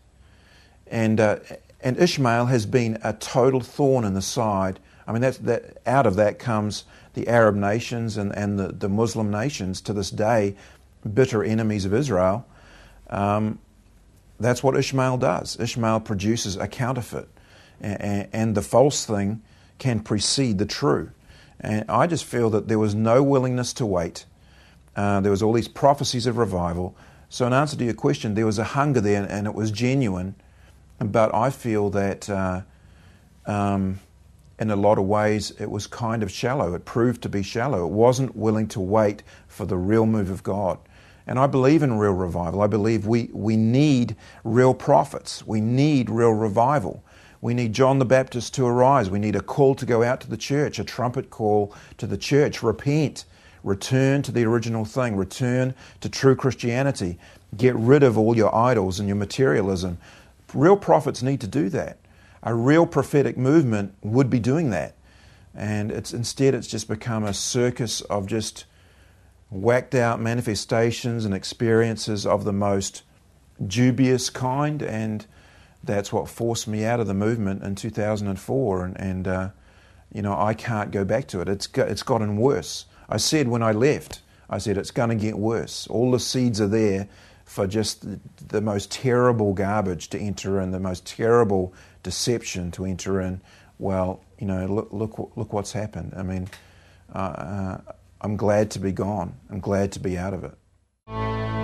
and 0.86 1.18
uh, 1.18 1.38
and 1.80 1.98
Ishmael 1.98 2.46
has 2.46 2.66
been 2.66 2.98
a 3.02 3.12
total 3.12 3.60
thorn 3.60 4.04
in 4.04 4.14
the 4.14 4.22
side. 4.22 4.80
I 5.06 5.12
mean, 5.12 5.22
that's, 5.22 5.38
that 5.38 5.78
out 5.86 6.06
of 6.06 6.16
that 6.16 6.38
comes 6.38 6.84
the 7.14 7.28
Arab 7.28 7.54
nations 7.54 8.16
and, 8.16 8.34
and 8.34 8.58
the, 8.58 8.68
the 8.68 8.88
Muslim 8.88 9.30
nations 9.30 9.80
to 9.82 9.92
this 9.92 10.10
day, 10.10 10.56
bitter 11.14 11.44
enemies 11.44 11.84
of 11.84 11.94
Israel. 11.94 12.46
Um, 13.08 13.60
that's 14.40 14.62
what 14.62 14.76
Ishmael 14.76 15.18
does. 15.18 15.58
Ishmael 15.60 16.00
produces 16.00 16.56
a 16.56 16.66
counterfeit, 16.66 17.28
and, 17.80 18.28
and, 18.32 18.54
the 18.54 18.62
false 18.62 19.06
thing 19.06 19.42
can 19.78 20.00
precede 20.00 20.58
the 20.58 20.66
true. 20.66 21.10
And 21.60 21.88
I 21.88 22.06
just 22.06 22.24
feel 22.24 22.50
that 22.50 22.68
there 22.68 22.78
was 22.78 22.94
no 22.94 23.22
willingness 23.22 23.72
to 23.74 23.86
wait. 23.86 24.26
Uh, 24.96 25.20
there 25.20 25.30
was 25.30 25.42
all 25.42 25.52
these 25.52 25.68
prophecies 25.68 26.26
of 26.26 26.38
revival. 26.38 26.96
So, 27.28 27.46
in 27.46 27.52
answer 27.52 27.76
to 27.76 27.84
your 27.84 27.94
question, 27.94 28.34
there 28.34 28.46
was 28.46 28.58
a 28.58 28.64
hunger 28.64 29.00
there, 29.00 29.26
and 29.28 29.46
it 29.46 29.54
was 29.54 29.70
genuine. 29.70 30.34
But 30.98 31.34
I 31.34 31.50
feel 31.50 31.90
that 31.90 32.30
uh, 32.30 32.62
um, 33.44 34.00
in 34.58 34.70
a 34.70 34.76
lot 34.76 34.98
of 34.98 35.04
ways 35.04 35.52
it 35.58 35.70
was 35.70 35.86
kind 35.86 36.22
of 36.22 36.30
shallow. 36.30 36.74
It 36.74 36.84
proved 36.84 37.22
to 37.22 37.28
be 37.28 37.42
shallow. 37.42 37.84
It 37.84 37.92
wasn't 37.92 38.36
willing 38.36 38.68
to 38.68 38.80
wait 38.80 39.22
for 39.48 39.66
the 39.66 39.76
real 39.76 40.06
move 40.06 40.30
of 40.30 40.42
God. 40.42 40.78
And 41.26 41.38
I 41.38 41.46
believe 41.46 41.82
in 41.82 41.98
real 41.98 42.12
revival. 42.12 42.62
I 42.62 42.68
believe 42.68 43.06
we, 43.06 43.28
we 43.32 43.56
need 43.56 44.16
real 44.44 44.74
prophets. 44.74 45.46
We 45.46 45.60
need 45.60 46.08
real 46.08 46.32
revival. 46.32 47.02
We 47.40 47.52
need 47.52 47.72
John 47.72 47.98
the 47.98 48.04
Baptist 48.04 48.54
to 48.54 48.66
arise. 48.66 49.10
We 49.10 49.18
need 49.18 49.36
a 49.36 49.40
call 49.40 49.74
to 49.74 49.86
go 49.86 50.02
out 50.02 50.20
to 50.22 50.30
the 50.30 50.36
church, 50.36 50.78
a 50.78 50.84
trumpet 50.84 51.30
call 51.30 51.74
to 51.98 52.06
the 52.06 52.16
church. 52.16 52.62
Repent. 52.62 53.24
Return 53.66 54.22
to 54.22 54.30
the 54.30 54.44
original 54.44 54.84
thing. 54.84 55.16
Return 55.16 55.74
to 56.00 56.08
true 56.08 56.36
Christianity. 56.36 57.18
Get 57.56 57.74
rid 57.74 58.04
of 58.04 58.16
all 58.16 58.36
your 58.36 58.54
idols 58.54 59.00
and 59.00 59.08
your 59.08 59.16
materialism. 59.16 59.98
Real 60.54 60.76
prophets 60.76 61.20
need 61.20 61.40
to 61.40 61.48
do 61.48 61.68
that. 61.70 61.98
A 62.44 62.54
real 62.54 62.86
prophetic 62.86 63.36
movement 63.36 63.92
would 64.02 64.30
be 64.30 64.38
doing 64.38 64.70
that. 64.70 64.94
And 65.52 65.90
it's 65.90 66.14
instead 66.14 66.54
it's 66.54 66.68
just 66.68 66.86
become 66.86 67.24
a 67.24 67.34
circus 67.34 68.02
of 68.02 68.28
just 68.28 68.66
whacked 69.50 69.96
out 69.96 70.20
manifestations 70.20 71.24
and 71.24 71.34
experiences 71.34 72.24
of 72.24 72.44
the 72.44 72.52
most 72.52 73.02
dubious 73.66 74.30
kind 74.30 74.80
and 74.80 75.26
that's 75.82 76.12
what 76.12 76.28
forced 76.28 76.68
me 76.68 76.84
out 76.84 77.00
of 77.00 77.06
the 77.06 77.14
movement 77.14 77.62
in 77.62 77.74
2004 77.74 78.84
and, 78.84 79.00
and 79.00 79.28
uh, 79.28 79.48
you 80.12 80.20
know 80.20 80.36
I 80.36 80.52
can't 80.52 80.90
go 80.90 81.04
back 81.04 81.26
to 81.28 81.40
it 81.40 81.48
it's, 81.48 81.68
it's 81.74 82.02
gotten 82.02 82.36
worse 82.36 82.86
I 83.08 83.16
said 83.16 83.48
when 83.48 83.62
I 83.62 83.72
left 83.72 84.22
I 84.48 84.58
said 84.58 84.76
it's 84.78 84.90
going 84.90 85.10
to 85.10 85.16
get 85.16 85.38
worse 85.38 85.86
all 85.88 86.10
the 86.10 86.20
seeds 86.20 86.60
are 86.60 86.68
there 86.68 87.08
for 87.46 87.66
just 87.66 88.04
the, 88.48 88.60
most 88.60 88.90
terrible 88.90 89.54
garbage 89.54 90.10
to 90.10 90.18
enter 90.18 90.60
in, 90.60 90.72
the 90.72 90.80
most 90.80 91.06
terrible 91.06 91.72
deception 92.02 92.72
to 92.72 92.84
enter 92.84 93.20
in. 93.20 93.40
Well, 93.78 94.20
you 94.38 94.46
know, 94.46 94.66
look, 94.66 94.88
look, 94.92 95.32
look 95.36 95.52
what's 95.52 95.72
happened. 95.72 96.12
I 96.16 96.22
mean, 96.24 96.48
uh, 97.14 97.18
uh, 97.18 97.80
I'm 98.20 98.36
glad 98.36 98.72
to 98.72 98.80
be 98.80 98.92
gone. 98.92 99.34
I'm 99.48 99.60
glad 99.60 99.92
to 99.92 100.00
be 100.00 100.18
out 100.18 100.34
of 100.34 100.44
it. 100.44 101.55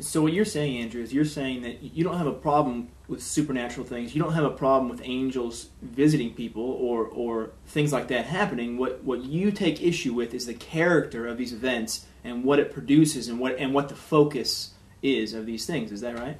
So 0.00 0.22
what 0.22 0.32
you're 0.32 0.44
saying, 0.44 0.78
Andrew, 0.78 1.02
is 1.02 1.12
you're 1.12 1.24
saying 1.24 1.62
that 1.62 1.82
you 1.82 2.04
don't 2.04 2.18
have 2.18 2.26
a 2.26 2.32
problem 2.32 2.88
with 3.08 3.22
supernatural 3.22 3.86
things. 3.86 4.14
You 4.14 4.22
don't 4.22 4.34
have 4.34 4.44
a 4.44 4.50
problem 4.50 4.88
with 4.88 5.00
angels 5.02 5.70
visiting 5.82 6.34
people 6.34 6.62
or 6.62 7.06
or 7.06 7.50
things 7.66 7.92
like 7.92 8.08
that 8.08 8.26
happening. 8.26 8.76
What 8.78 9.02
what 9.02 9.24
you 9.24 9.50
take 9.50 9.82
issue 9.82 10.14
with 10.14 10.34
is 10.34 10.46
the 10.46 10.54
character 10.54 11.26
of 11.26 11.38
these 11.38 11.52
events 11.52 12.06
and 12.22 12.44
what 12.44 12.58
it 12.58 12.72
produces 12.72 13.28
and 13.28 13.40
what 13.40 13.58
and 13.58 13.74
what 13.74 13.88
the 13.88 13.96
focus 13.96 14.74
is 15.02 15.34
of 15.34 15.46
these 15.46 15.66
things. 15.66 15.90
Is 15.90 16.00
that 16.02 16.18
right? 16.18 16.36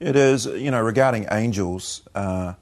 It 0.00 0.16
is. 0.16 0.46
You 0.46 0.70
know, 0.70 0.80
regarding 0.80 1.26
angels. 1.30 2.02
Uh, 2.14 2.54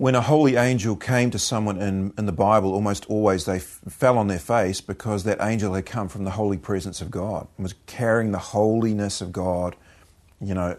when 0.00 0.14
a 0.14 0.20
holy 0.22 0.56
angel 0.56 0.96
came 0.96 1.30
to 1.30 1.38
someone 1.38 1.78
in, 1.78 2.10
in 2.16 2.24
the 2.24 2.32
Bible, 2.32 2.72
almost 2.72 3.04
always 3.10 3.44
they 3.44 3.56
f- 3.56 3.80
fell 3.86 4.16
on 4.16 4.28
their 4.28 4.38
face 4.38 4.80
because 4.80 5.24
that 5.24 5.36
angel 5.42 5.74
had 5.74 5.84
come 5.84 6.08
from 6.08 6.24
the 6.24 6.30
holy 6.30 6.56
presence 6.56 7.02
of 7.02 7.10
God 7.10 7.46
and 7.58 7.64
was 7.64 7.74
carrying 7.84 8.32
the 8.32 8.38
holiness 8.38 9.20
of 9.20 9.30
God, 9.30 9.76
you 10.40 10.54
know, 10.54 10.78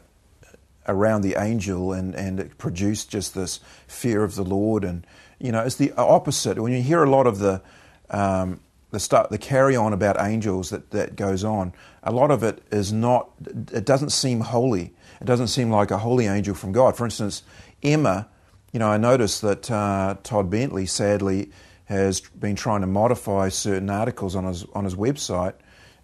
around 0.88 1.22
the 1.22 1.36
angel, 1.40 1.94
and, 1.94 2.16
and 2.16 2.40
it 2.40 2.58
produced 2.58 3.12
just 3.12 3.36
this 3.36 3.60
fear 3.86 4.24
of 4.24 4.34
the 4.34 4.42
Lord. 4.42 4.84
And, 4.84 5.06
you 5.38 5.51
know, 5.51 5.62
it's 5.62 5.75
the 5.75 5.92
opposite. 5.92 6.58
When 6.58 6.74
you 6.74 6.82
hear 6.82 7.04
a 7.04 7.10
lot 7.10 7.28
of 7.28 7.38
the, 7.38 7.62
um, 8.10 8.60
the, 8.90 9.00
start, 9.00 9.30
the 9.30 9.38
carry 9.38 9.75
on 9.75 9.94
about 9.94 10.20
angels 10.20 10.72
that, 10.72 10.90
that 10.90 11.16
goes 11.16 11.44
on, 11.44 11.74
a 12.01 12.12
lot 12.12 12.32
of 12.32 12.42
it 12.42 12.63
is 12.72 12.92
not, 12.92 13.30
it 13.72 13.86
doesn't 13.86 14.10
seem 14.10 14.40
holy. 14.40 14.96
It 15.22 15.25
doesn't 15.25 15.50
seem 15.50 15.70
like 15.70 15.92
a 15.92 16.00
holy 16.00 16.25
angel 16.25 16.56
from 16.56 16.72
God. 16.72 16.98
For 16.98 17.06
instance, 17.06 17.44
Emma 17.84 18.28
you 18.72 18.80
know, 18.80 18.90
I 18.90 18.98
noticed 18.98 19.42
that 19.42 19.70
uh, 19.70 20.16
Todd 20.24 20.50
Bentley 20.50 20.86
sadly 20.86 21.51
has 21.86 22.22
been 22.22 22.56
trying 22.56 22.82
to 22.82 22.88
modify 22.88 23.50
certain 23.50 23.90
articles 23.90 24.36
on 24.36 24.46
his 24.46 24.66
on 24.74 24.86
his 24.86 24.96
website, 24.96 25.54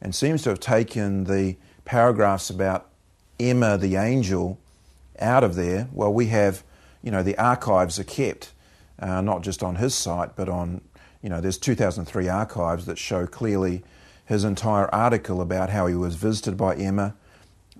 and 0.01 0.13
seems 0.13 0.43
to 0.43 0.49
have 0.49 0.59
taken 0.59 1.23
the 1.23 1.55
paragraphs 1.85 2.49
about 2.49 2.89
Emma 3.39 3.77
the 3.77 3.95
angel 3.95 4.59
out 5.19 5.43
of 5.43 5.55
there. 5.55 5.87
Well, 5.91 6.13
we 6.13 6.27
have, 6.27 6.63
you 7.01 7.11
know, 7.11 7.23
the 7.23 7.37
archives 7.37 7.99
are 7.99 8.03
kept, 8.03 8.51
uh, 8.99 9.21
not 9.21 9.41
just 9.41 9.63
on 9.63 9.75
his 9.75 9.95
site, 9.95 10.35
but 10.35 10.49
on, 10.49 10.81
you 11.21 11.29
know, 11.29 11.41
there's 11.41 11.57
2003 11.57 12.27
archives 12.27 12.85
that 12.85 12.97
show 12.97 13.25
clearly 13.25 13.83
his 14.25 14.43
entire 14.43 14.93
article 14.93 15.41
about 15.41 15.69
how 15.69 15.87
he 15.87 15.95
was 15.95 16.15
visited 16.15 16.57
by 16.57 16.75
Emma. 16.75 17.15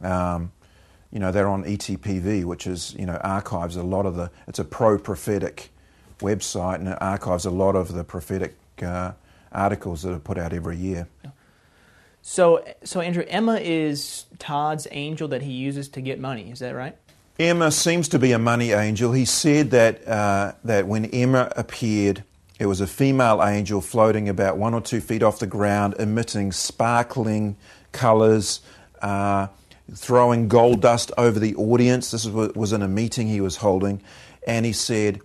Um, 0.02 0.52
you 1.12 1.20
know, 1.20 1.32
they're 1.32 1.48
on 1.48 1.64
ETPV, 1.64 2.44
which 2.44 2.68
is, 2.68 2.96
you 2.98 3.06
know, 3.06 3.18
archives 3.18 3.76
a 3.76 3.84
lot 3.84 4.06
of 4.06 4.16
the, 4.16 4.30
it's 4.48 4.60
a 4.60 4.66
pro 4.66 4.98
prophetic 4.98 5.72
website 6.20 6.76
and 6.76 6.90
it 6.90 6.98
archives 7.02 7.46
a 7.46 7.52
lot 7.52 7.76
of 7.76 7.94
the 7.94 8.04
prophetic 8.04 8.56
uh, 8.82 9.12
articles 9.52 10.02
that 10.04 10.14
are 10.14 10.20
put 10.20 10.38
out 10.38 10.54
every 10.54 10.78
year. 10.78 11.08
So, 12.22 12.66
so 12.84 13.00
Andrew, 13.00 13.24
Emma 13.28 13.56
is 13.56 14.26
Todd's 14.38 14.88
angel 14.92 15.30
that 15.30 15.42
he 15.42 15.54
uses 15.54 15.88
to 15.90 16.02
get 16.02 16.20
money. 16.20 16.52
Is 16.52 16.60
that 16.60 16.76
right? 16.76 16.98
Emma 17.40 17.72
seems 17.72 18.10
to 18.10 18.20
be 18.20 18.32
a 18.32 18.40
money 18.40 18.72
angel. 18.72 19.12
He 19.14 19.24
said 19.24 19.72
that 19.72 20.06
uh, 20.08 20.54
that 20.64 20.88
when 20.88 21.06
Emma 21.06 21.52
appeared, 21.56 22.24
it 22.60 22.66
was 22.66 22.82
a 22.82 22.88
female 22.88 23.44
angel 23.44 23.80
floating 23.80 24.28
about 24.28 24.58
one 24.58 24.74
or 24.74 24.82
two 24.82 25.00
feet 25.00 25.22
off 25.22 25.38
the 25.38 25.48
ground, 25.48 25.96
emitting 26.00 26.52
sparkling 26.52 27.56
colours. 27.92 28.62
Uh, 29.02 29.48
throwing 29.94 30.48
gold 30.48 30.82
dust 30.82 31.12
over 31.18 31.40
the 31.40 31.56
audience. 31.56 32.12
This 32.12 32.26
was 32.26 32.74
in 32.74 32.82
a 32.82 32.88
meeting 32.88 33.28
he 33.28 33.42
was 33.42 33.58
holding, 33.58 34.02
and 34.46 34.66
he 34.66 34.74
said, 34.74 35.22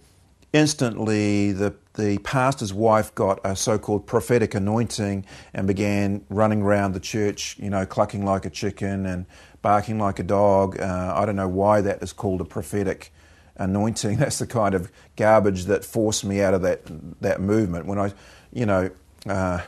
instantly 0.52 1.52
the 1.52 1.75
the 1.95 2.19
pastor's 2.19 2.73
wife 2.73 3.14
got 3.14 3.38
a 3.45 3.54
so-called 3.54 4.07
prophetic 4.07 4.54
anointing 4.54 5.26
and 5.52 5.66
began 5.66 6.25
running 6.31 6.62
around 6.62 6.92
the 6.92 7.00
church, 7.00 7.57
you 7.59 7.69
know, 7.69 7.85
clucking 7.85 8.25
like 8.25 8.47
a 8.47 8.50
chicken 8.50 9.04
and 9.04 9.26
barking 9.61 9.99
like 9.99 10.19
a 10.19 10.23
dog. 10.23 10.81
Uh, 10.81 11.12
I 11.14 11.26
don't 11.26 11.37
know 11.37 11.49
why 11.49 11.83
that 11.83 12.02
is 12.02 12.14
called 12.14 12.40
a 12.40 12.47
prophetic 12.47 13.12
anointing. 13.57 14.16
That's 14.19 14.38
the 14.38 14.47
kind 14.47 14.75
of 14.75 14.90
garbage 15.16 15.66
that 15.66 15.85
forced 15.85 16.25
me 16.25 16.40
out 16.40 16.54
of 16.54 16.62
that 16.62 16.81
that 17.21 17.40
movement. 17.40 17.87
When 17.87 17.99
I, 17.99 18.12
you 18.52 18.64
know, 18.64 18.90
uh, 19.26 19.61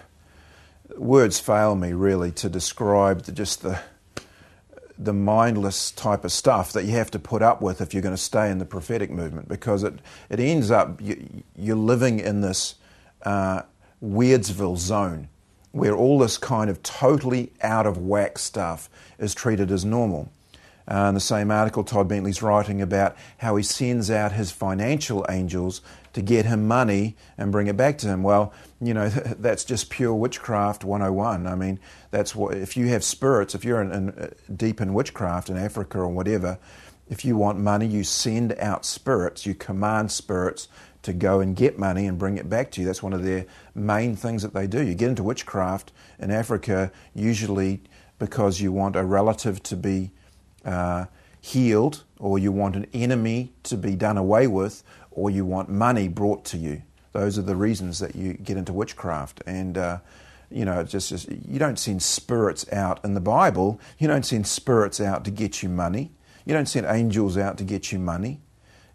words 0.97 1.41
fail 1.41 1.75
me 1.75 1.93
really 1.93 2.31
to 2.33 2.49
describe 2.49 3.23
the, 3.23 3.33
just 3.33 3.63
the 3.63 3.81
the 5.05 5.13
mindless 5.13 5.91
type 5.91 6.25
of 6.25 6.33
stuff 6.33 6.73
that 6.73 6.85
you 6.85 6.93
have 6.93 7.11
to 7.11 7.19
put 7.19 7.43
up 7.43 7.61
with 7.61 7.81
if 7.81 7.93
you're 7.93 8.03
going 8.03 8.15
to 8.15 8.21
stay 8.21 8.51
in 8.51 8.59
the 8.59 8.65
prophetic 8.65 9.11
movement 9.11 9.49
because 9.49 9.83
it, 9.83 10.01
it 10.31 10.41
ends 10.41 10.71
up 10.71 11.01
you, 11.01 11.43
you're 11.57 11.77
living 11.77 12.21
in 12.21 12.41
this 12.41 12.77
uh, 13.23 13.63
Weirdsville 14.03 14.77
zone 14.77 15.29
where 15.73 15.95
all 15.95 16.19
this 16.19 16.39
kind 16.39 16.71
of 16.71 16.83
totally 16.83 17.53
out 17.61 17.87
of 17.87 17.99
whack 17.99 18.39
stuff 18.39 18.89
is 19.19 19.35
treated 19.35 19.73
as 19.73 19.85
normal. 19.85 20.31
Uh, 20.87 21.07
in 21.09 21.15
the 21.15 21.21
same 21.21 21.51
article, 21.51 21.83
Todd 21.83 22.09
Bentley's 22.09 22.43
writing 22.43 22.83
about 22.83 23.17
how 23.39 23.57
he 23.57 23.63
sends 23.63 24.11
out 24.11 24.33
his 24.33 24.51
financial 24.51 25.25
angels 25.31 25.81
to 26.13 26.21
get 26.21 26.45
him 26.45 26.69
money 26.69 27.17
and 27.39 27.51
bring 27.51 27.69
it 27.69 27.77
back 27.77 27.97
to 27.99 28.07
him. 28.07 28.23
Well, 28.23 28.53
you 28.81 28.93
know, 28.93 29.09
that's 29.39 29.65
just 29.65 29.89
pure 29.91 30.15
witchcraft 30.15 30.85
101. 30.85 31.47
I 31.47 31.55
mean, 31.55 31.81
that's 32.11 32.35
what, 32.35 32.57
if 32.57 32.77
you 32.77 32.89
have 32.89 33.03
spirits, 33.03 33.55
if 33.55 33.65
you're 33.65 33.81
in, 33.81 33.93
in, 33.93 34.09
uh, 34.11 34.31
deep 34.55 34.81
in 34.81 34.93
witchcraft 34.93 35.49
in 35.49 35.57
Africa 35.57 35.99
or 35.99 36.09
whatever, 36.09 36.59
if 37.09 37.25
you 37.25 37.37
want 37.37 37.59
money, 37.59 37.87
you 37.87 38.05
send 38.05 38.53
out 38.59 38.85
spirits, 38.85 39.45
you 39.47 39.55
command 39.55 40.11
spirits 40.11 40.69
to 41.03 41.13
go 41.13 41.41
and 41.41 41.55
get 41.55 41.79
money 41.79 42.07
and 42.07 42.19
bring 42.19 42.39
it 42.39 42.49
back 42.49 42.71
to 42.73 42.81
you. 42.81 42.87
That's 42.87 43.03
one 43.03 43.13
of 43.13 43.23
their 43.23 43.45
main 43.75 44.17
things 44.17 44.43
that 44.43 44.55
they 44.55 44.67
do. 44.67 44.83
You 44.83 44.95
get 44.95 45.11
into 45.11 45.23
witchcraft 45.23 45.93
in 46.19 46.31
Africa 46.31 46.91
usually 47.15 47.83
because 48.19 48.61
you 48.61 48.73
want 48.73 48.97
a 48.97 49.05
relative 49.05 49.63
to 49.65 49.77
be 49.77 50.13
uh, 50.65 51.07
healed, 51.41 52.05
or 52.19 52.39
you 52.39 52.51
want 52.53 52.77
an 52.77 52.87
enemy 52.93 53.53
to 53.65 53.77
be 53.77 53.95
done 53.95 54.17
away 54.17 54.47
with, 54.47 54.83
or 55.11 55.31
you 55.31 55.45
want 55.45 55.69
money 55.69 56.09
brought 56.09 56.45
to 56.47 56.57
you. 56.57 56.83
Those 57.13 57.39
are 57.39 57.43
the 57.43 57.57
reasons 57.57 57.99
that 58.01 58.17
you 58.17 58.35
get 58.35 58.57
into 58.57 58.73
witchcraft. 58.73 59.43
And, 59.47 59.79
uh, 59.79 59.99
you 60.51 60.65
know, 60.65 60.83
just, 60.83 61.11
just 61.11 61.29
you 61.31 61.59
don't 61.59 61.79
send 61.79 62.03
spirits 62.03 62.71
out 62.73 63.05
in 63.05 63.15
the 63.15 63.21
Bible. 63.21 63.81
You 63.99 64.09
don't 64.09 64.27
send 64.27 64.47
spirits 64.47 65.01
out 65.01 65.25
to 65.25 65.31
get 65.31 65.63
you 65.63 65.69
money. 65.69 66.13
You 66.45 66.55
don't 66.55 66.67
send 66.67 66.87
angels 66.87 67.39
out 67.39 67.57
to 67.59 67.65
get 67.65 67.93
you 67.93 67.99
money. 67.99 68.41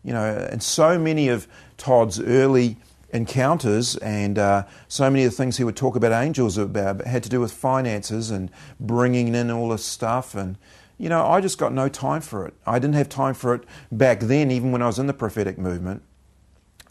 You 0.03 0.13
know, 0.13 0.47
and 0.51 0.61
so 0.61 0.97
many 0.97 1.29
of 1.29 1.47
Todd's 1.77 2.19
early 2.19 2.77
encounters 3.11 3.97
and 3.97 4.38
uh, 4.38 4.63
so 4.88 5.09
many 5.09 5.23
of 5.23 5.31
the 5.31 5.38
things 5.38 5.57
he 5.57 5.63
would 5.63 5.75
talk 5.75 5.95
about 5.95 6.11
angels 6.11 6.57
about 6.57 7.05
had 7.05 7.23
to 7.23 7.29
do 7.29 7.39
with 7.39 7.51
finances 7.51 8.31
and 8.31 8.51
bringing 8.79 9.33
in 9.33 9.49
all 9.49 9.69
this 9.69 9.83
stuff 9.83 10.35
and 10.35 10.57
you 11.00 11.10
know 11.10 11.25
i 11.25 11.41
just 11.41 11.58
got 11.58 11.74
no 11.74 11.89
time 11.89 12.22
for 12.22 12.46
it. 12.46 12.53
I 12.68 12.77
didn't 12.77 12.96
have 12.96 13.10
time 13.10 13.34
for 13.34 13.56
it 13.56 13.63
back 13.91 14.20
then 14.20 14.51
even 14.51 14.72
when 14.72 14.84
i 14.84 14.88
was 14.88 15.00
in 15.00 15.08
the 15.08 15.13
prophetic 15.13 15.58
movement. 15.58 16.03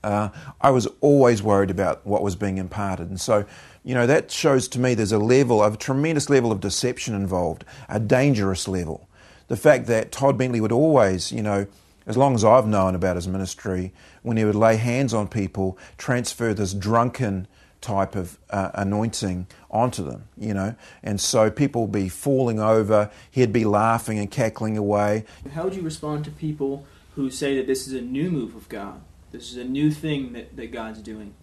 Uh, 0.03 0.31
i 0.61 0.71
was 0.71 0.89
always 1.01 1.43
worried 1.43 1.71
about 1.71 2.05
what 2.05 2.23
was 2.23 2.35
being 2.35 2.59
imparted. 2.59 3.09
And 3.09 3.21
so 3.21 3.45
you 3.85 3.95
know 3.95 4.07
that 4.07 4.33
shows 4.33 4.67
to 4.69 4.81
me 4.81 4.95
there's 4.95 5.13
a 5.13 5.19
level 5.19 5.63
a 5.63 5.77
tremendous 5.77 6.29
level 6.29 6.51
of 6.51 6.61
deception 6.61 7.15
involved 7.15 7.65
a 7.89 8.01
dangerous 8.01 8.67
level. 8.67 9.09
The 9.47 9.57
fact 9.57 9.87
that 9.87 10.11
todd 10.11 10.37
bentley 10.37 10.61
would 10.61 10.73
always 10.73 11.31
you 11.31 11.43
know 11.43 11.67
as 12.09 12.17
long 12.17 12.35
as 12.35 12.43
I've 12.43 12.67
known 12.67 12.95
about 12.95 13.17
his 13.17 13.29
ministry, 13.29 13.93
when 14.23 14.39
he 14.39 14.45
would 14.47 14.55
lay 14.55 14.77
hands 14.77 15.13
on 15.13 15.29
people, 15.29 15.77
transfer 15.99 16.55
this 16.55 16.73
drunken 16.73 17.47
type 17.81 18.17
of 18.17 18.39
uh, 18.51 18.71
anointing 18.75 19.47
onto 19.71 20.05
them, 20.05 20.29
you 20.37 20.55
know. 20.55 20.75
And 21.03 21.21
so 21.21 21.51
people 21.51 21.83
would 21.83 21.93
be 21.93 22.09
falling 22.09 22.61
over, 22.61 23.11
he'd 23.31 23.53
be 23.53 23.65
laughing 23.65 24.19
and 24.19 24.31
cackling 24.31 24.77
away. 24.77 25.25
How 25.53 25.65
would 25.65 25.75
you 25.75 25.83
respond 25.83 26.25
to 26.27 26.31
people 26.31 26.87
who 27.15 27.31
say 27.31 27.57
that 27.57 27.67
this 27.67 27.87
is 27.87 27.93
a 27.93 28.01
new 28.01 28.31
move 28.31 28.55
of 28.55 28.69
God? 28.69 29.01
This 29.31 29.51
is 29.51 29.57
a 29.57 29.65
new 29.65 29.91
thing 29.91 30.33
that, 30.33 30.57
that 30.57 30.73
God's 30.73 31.01
doing? 31.01 31.35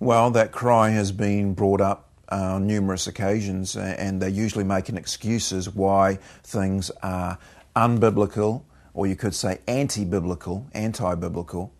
Well, 0.00 0.30
that 0.32 0.50
cry 0.50 0.90
has 0.90 1.12
been 1.12 1.54
brought 1.54 1.80
up 1.80 2.08
uh, 2.30 2.54
on 2.54 2.66
numerous 2.66 3.06
occasions, 3.06 3.76
and 3.76 4.20
they're 4.20 4.28
usually 4.28 4.64
making 4.64 4.96
excuses 4.96 5.68
why 5.68 6.18
things 6.42 6.90
are 7.02 7.38
unbiblical 7.76 8.62
or 8.94 9.06
you 9.06 9.16
could 9.16 9.34
say 9.34 9.58
anti 9.66 10.04
biblical, 10.04 10.66
anti 10.72 11.14
biblical. 11.14 11.72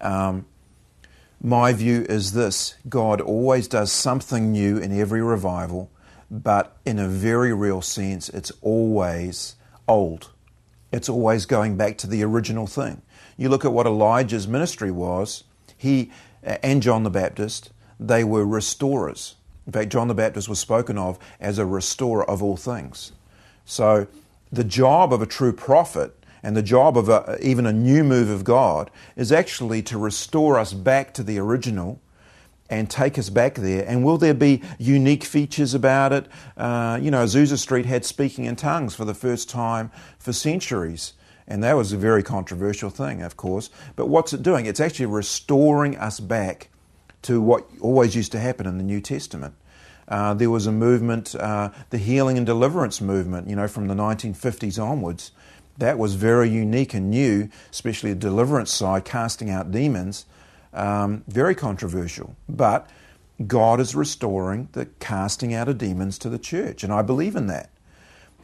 Um, 0.00 0.46
my 1.42 1.72
view 1.72 2.06
is 2.08 2.32
this 2.32 2.76
God 2.88 3.20
always 3.20 3.68
does 3.68 3.92
something 3.92 4.52
new 4.52 4.78
in 4.78 4.98
every 4.98 5.22
revival, 5.22 5.90
but 6.30 6.76
in 6.84 6.98
a 6.98 7.08
very 7.08 7.52
real 7.52 7.82
sense, 7.82 8.28
it's 8.30 8.52
always 8.62 9.56
old. 9.86 10.30
It's 10.92 11.08
always 11.08 11.46
going 11.46 11.76
back 11.76 11.98
to 11.98 12.06
the 12.06 12.22
original 12.22 12.66
thing. 12.66 13.02
You 13.36 13.48
look 13.48 13.64
at 13.64 13.72
what 13.72 13.86
Elijah's 13.86 14.48
ministry 14.48 14.90
was, 14.90 15.44
he 15.76 16.10
and 16.42 16.82
John 16.82 17.02
the 17.02 17.10
Baptist, 17.10 17.70
they 17.98 18.24
were 18.24 18.46
restorers. 18.46 19.36
In 19.66 19.72
fact, 19.72 19.90
John 19.90 20.08
the 20.08 20.14
Baptist 20.14 20.48
was 20.48 20.58
spoken 20.58 20.96
of 20.96 21.18
as 21.40 21.58
a 21.58 21.66
restorer 21.66 22.28
of 22.28 22.42
all 22.42 22.56
things. 22.56 23.12
So, 23.64 24.06
the 24.52 24.64
job 24.64 25.12
of 25.12 25.20
a 25.20 25.26
true 25.26 25.52
prophet 25.52 26.16
and 26.46 26.56
the 26.56 26.62
job 26.62 26.96
of 26.96 27.08
a, 27.08 27.36
even 27.42 27.66
a 27.66 27.72
new 27.72 28.04
move 28.04 28.30
of 28.30 28.44
God 28.44 28.88
is 29.16 29.32
actually 29.32 29.82
to 29.82 29.98
restore 29.98 30.60
us 30.60 30.72
back 30.72 31.12
to 31.14 31.24
the 31.24 31.40
original 31.40 32.00
and 32.70 32.88
take 32.88 33.18
us 33.18 33.30
back 33.30 33.56
there. 33.56 33.84
And 33.84 34.04
will 34.04 34.16
there 34.16 34.32
be 34.32 34.62
unique 34.78 35.24
features 35.24 35.74
about 35.74 36.12
it? 36.12 36.28
Uh, 36.56 37.00
you 37.02 37.10
know, 37.10 37.24
Azusa 37.24 37.58
Street 37.58 37.84
had 37.84 38.04
speaking 38.04 38.44
in 38.44 38.54
tongues 38.54 38.94
for 38.94 39.04
the 39.04 39.12
first 39.12 39.50
time 39.50 39.90
for 40.20 40.32
centuries. 40.32 41.14
And 41.48 41.64
that 41.64 41.72
was 41.72 41.92
a 41.92 41.96
very 41.96 42.22
controversial 42.22 42.90
thing, 42.90 43.22
of 43.22 43.36
course. 43.36 43.68
But 43.96 44.06
what's 44.06 44.32
it 44.32 44.44
doing? 44.44 44.66
It's 44.66 44.78
actually 44.78 45.06
restoring 45.06 45.96
us 45.96 46.20
back 46.20 46.68
to 47.22 47.40
what 47.40 47.68
always 47.80 48.14
used 48.14 48.30
to 48.32 48.38
happen 48.38 48.68
in 48.68 48.78
the 48.78 48.84
New 48.84 49.00
Testament. 49.00 49.56
Uh, 50.06 50.32
there 50.34 50.50
was 50.50 50.68
a 50.68 50.72
movement, 50.72 51.34
uh, 51.34 51.70
the 51.90 51.98
healing 51.98 52.36
and 52.36 52.46
deliverance 52.46 53.00
movement, 53.00 53.50
you 53.50 53.56
know, 53.56 53.66
from 53.66 53.88
the 53.88 53.94
1950s 53.94 54.80
onwards, 54.80 55.32
that 55.78 55.98
was 55.98 56.14
very 56.14 56.48
unique 56.48 56.94
and 56.94 57.10
new, 57.10 57.48
especially 57.70 58.12
the 58.12 58.18
deliverance 58.18 58.70
side, 58.70 59.04
casting 59.04 59.50
out 59.50 59.70
demons. 59.70 60.26
Um, 60.72 61.24
very 61.26 61.54
controversial. 61.54 62.36
But 62.48 62.88
God 63.46 63.80
is 63.80 63.94
restoring 63.94 64.68
the 64.72 64.86
casting 65.00 65.54
out 65.54 65.68
of 65.68 65.78
demons 65.78 66.18
to 66.18 66.28
the 66.28 66.38
church, 66.38 66.84
and 66.84 66.92
I 66.92 67.02
believe 67.02 67.36
in 67.36 67.46
that. 67.46 67.70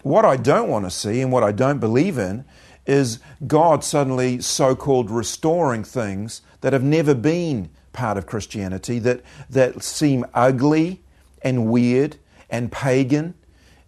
What 0.03 0.25
I 0.25 0.37
don't 0.37 0.69
want 0.69 0.85
to 0.85 0.91
see 0.91 1.21
and 1.21 1.31
what 1.31 1.45
I 1.45 1.53
don't 1.53 1.79
believe 1.79 2.19
in 2.19 2.45
is 2.87 3.21
God 3.47 3.85
suddenly 3.85 4.41
so 4.41 4.75
called 4.75 5.11
restoring 5.11 5.85
things 5.85 6.43
that 6.61 6.73
have 6.73 6.83
never 6.83 7.15
been 7.15 7.71
part 7.93 8.17
of 8.17 8.27
Christianity, 8.27 8.99
that, 9.01 9.23
that 9.49 9.83
seem 9.83 10.25
ugly 10.35 11.03
and 11.43 11.67
weird 11.71 12.17
and 12.51 12.73
pagan 12.73 13.35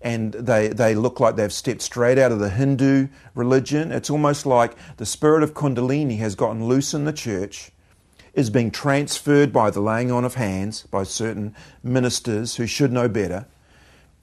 and 0.05 0.35
they, 0.35 0.69
they 0.69 0.95
look 0.95 1.19
like 1.19 1.35
they've 1.35 1.53
stepped 1.53 1.81
straight 1.81 2.19
out 2.19 2.31
of 2.31 2.39
the 2.39 2.51
Hindu 2.51 3.09
religion. 3.35 3.91
It's 3.91 4.11
almost 4.11 4.45
like 4.45 4.77
the 4.99 5.07
spirit 5.07 5.43
of 5.43 5.55
Kundalini 5.55 6.19
has 6.19 6.35
gotten 6.35 6.67
loose 6.67 6.93
in 6.93 7.07
the 7.07 7.13
church, 7.13 7.71
is 8.35 8.51
being 8.51 8.71
transferred 8.71 9.51
by 9.51 9.71
the 9.71 9.81
laying 9.81 10.13
on 10.13 10.27
of 10.27 10.35
hands 10.35 10.83
by 10.83 11.05
certain 11.05 11.57
ministers 11.83 12.57
who 12.57 12.67
should 12.67 12.93
know 12.93 13.09
better, 13.09 13.47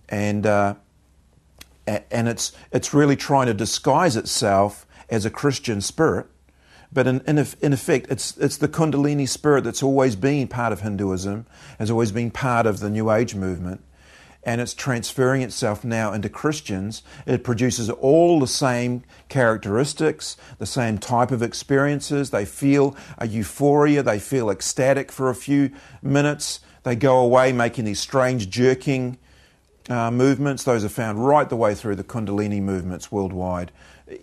and, 0.08 0.46
uh, 0.46 0.76
and 1.88 2.28
it's, 2.28 2.52
it's 2.72 2.94
really 2.94 3.16
trying 3.16 3.48
to 3.48 3.54
disguise 3.54 4.16
itself 4.16 4.86
as 5.10 5.26
a 5.26 5.32
Christian 5.32 5.82
spirit. 5.82 6.28
But 6.94 7.08
in, 7.08 7.22
in, 7.22 7.44
in, 7.60 7.74
effect, 7.74 8.06
it's, 8.12 8.38
it's 8.38 8.58
the 8.58 8.68
Kundalini 8.68 9.28
spirit 9.28 9.64
that's 9.64 9.82
always 9.82 10.16
been 10.16 10.48
part 10.48 10.74
of 10.74 10.82
Hinduism, 10.82 11.48
has 11.80 11.90
always 11.90 12.12
been 12.12 12.30
part 12.30 12.68
of 12.68 12.82
the 12.82 12.90
New 12.90 13.10
Age 13.10 13.34
movement 13.34 13.82
and 14.44 14.60
it's 14.60 14.74
transferring 14.74 15.42
itself 15.42 15.84
now 15.84 16.14
into 16.14 16.30
Christians. 16.30 17.04
It 17.26 17.44
produces 17.44 17.90
all 17.90 18.40
the 18.40 18.48
same 18.48 19.04
characteristics, 19.30 20.36
the 20.58 20.66
same 20.66 20.98
type 20.98 21.32
of 21.32 21.44
experiences. 21.44 22.32
They 22.32 22.46
feel 22.46 22.96
a 23.18 23.28
euphoria, 23.28 24.02
they 24.02 24.20
feel 24.20 24.50
ecstatic 24.50 25.12
for 25.12 25.30
a 25.30 25.36
few 25.36 25.72
minutes. 26.02 26.60
They 26.84 26.96
go 26.96 27.20
away 27.20 27.52
making 27.52 27.86
these 27.86 28.00
strange 28.00 28.50
jerking 28.50 29.20
uh, 29.90 30.10
movements. 30.10 30.64
Those 30.64 30.84
are 30.84 30.90
found 30.90 31.24
right 31.26 31.48
the 31.48 31.56
way 31.56 31.76
through 31.76 31.96
the 31.96 32.04
Kundalini 32.04 32.62
movements 32.62 33.12
worldwide. 33.12 33.72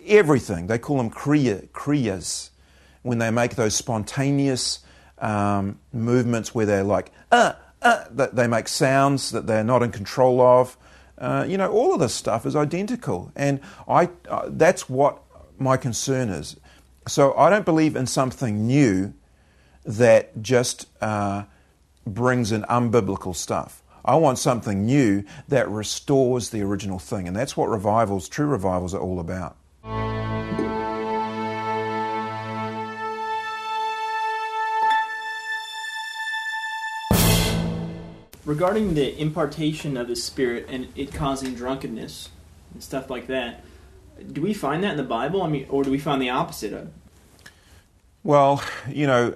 Everything, 0.05 0.67
they 0.67 0.77
call 0.77 0.97
them 0.97 1.09
kriya, 1.09 1.69
kriyas, 1.69 2.49
when 3.01 3.17
they 3.17 3.31
make 3.31 3.55
those 3.55 3.75
spontaneous 3.75 4.79
um, 5.19 5.79
movements 5.93 6.53
where 6.53 6.65
they're 6.65 6.83
like, 6.83 7.11
uh, 7.31 7.53
uh, 7.81 8.05
that 8.11 8.35
they 8.35 8.47
make 8.47 8.67
sounds 8.67 9.31
that 9.31 9.47
they're 9.47 9.63
not 9.63 9.83
in 9.83 9.91
control 9.91 10.41
of. 10.41 10.77
Uh, 11.17 11.45
you 11.47 11.57
know, 11.57 11.71
all 11.71 11.93
of 11.93 11.99
this 11.99 12.13
stuff 12.13 12.45
is 12.45 12.55
identical, 12.55 13.31
and 13.35 13.59
I 13.87 14.09
uh, 14.29 14.47
that's 14.47 14.89
what 14.89 15.21
my 15.57 15.75
concern 15.75 16.29
is. 16.29 16.55
So 17.07 17.35
I 17.35 17.49
don't 17.49 17.65
believe 17.65 17.95
in 17.95 18.07
something 18.07 18.65
new 18.65 19.13
that 19.85 20.41
just 20.41 20.87
uh, 21.01 21.43
brings 22.05 22.51
in 22.51 22.63
unbiblical 22.63 23.35
stuff. 23.35 23.81
I 24.05 24.15
want 24.15 24.37
something 24.37 24.85
new 24.85 25.23
that 25.47 25.69
restores 25.69 26.51
the 26.51 26.61
original 26.61 26.99
thing, 26.99 27.27
and 27.27 27.35
that's 27.35 27.57
what 27.57 27.69
revivals, 27.69 28.29
true 28.29 28.47
revivals, 28.47 28.93
are 28.93 29.01
all 29.01 29.19
about. 29.19 29.57
Regarding 38.49 38.95
the 38.95 39.15
impartation 39.21 39.95
of 39.95 40.07
the 40.07 40.15
Spirit 40.15 40.65
and 40.69 40.87
it 40.95 41.13
causing 41.13 41.53
drunkenness 41.53 42.29
and 42.73 42.81
stuff 42.81 43.07
like 43.07 43.27
that, 43.27 43.63
do 44.33 44.41
we 44.41 44.55
find 44.55 44.83
that 44.83 44.93
in 44.93 44.97
the 44.97 45.03
Bible? 45.03 45.43
I 45.43 45.47
mean, 45.47 45.67
or 45.69 45.83
do 45.83 45.91
we 45.91 45.99
find 45.99 46.19
the 46.19 46.31
opposite 46.31 46.73
of? 46.73 46.87
It? 46.87 46.93
Well, 48.23 48.63
you 48.87 49.05
know, 49.05 49.35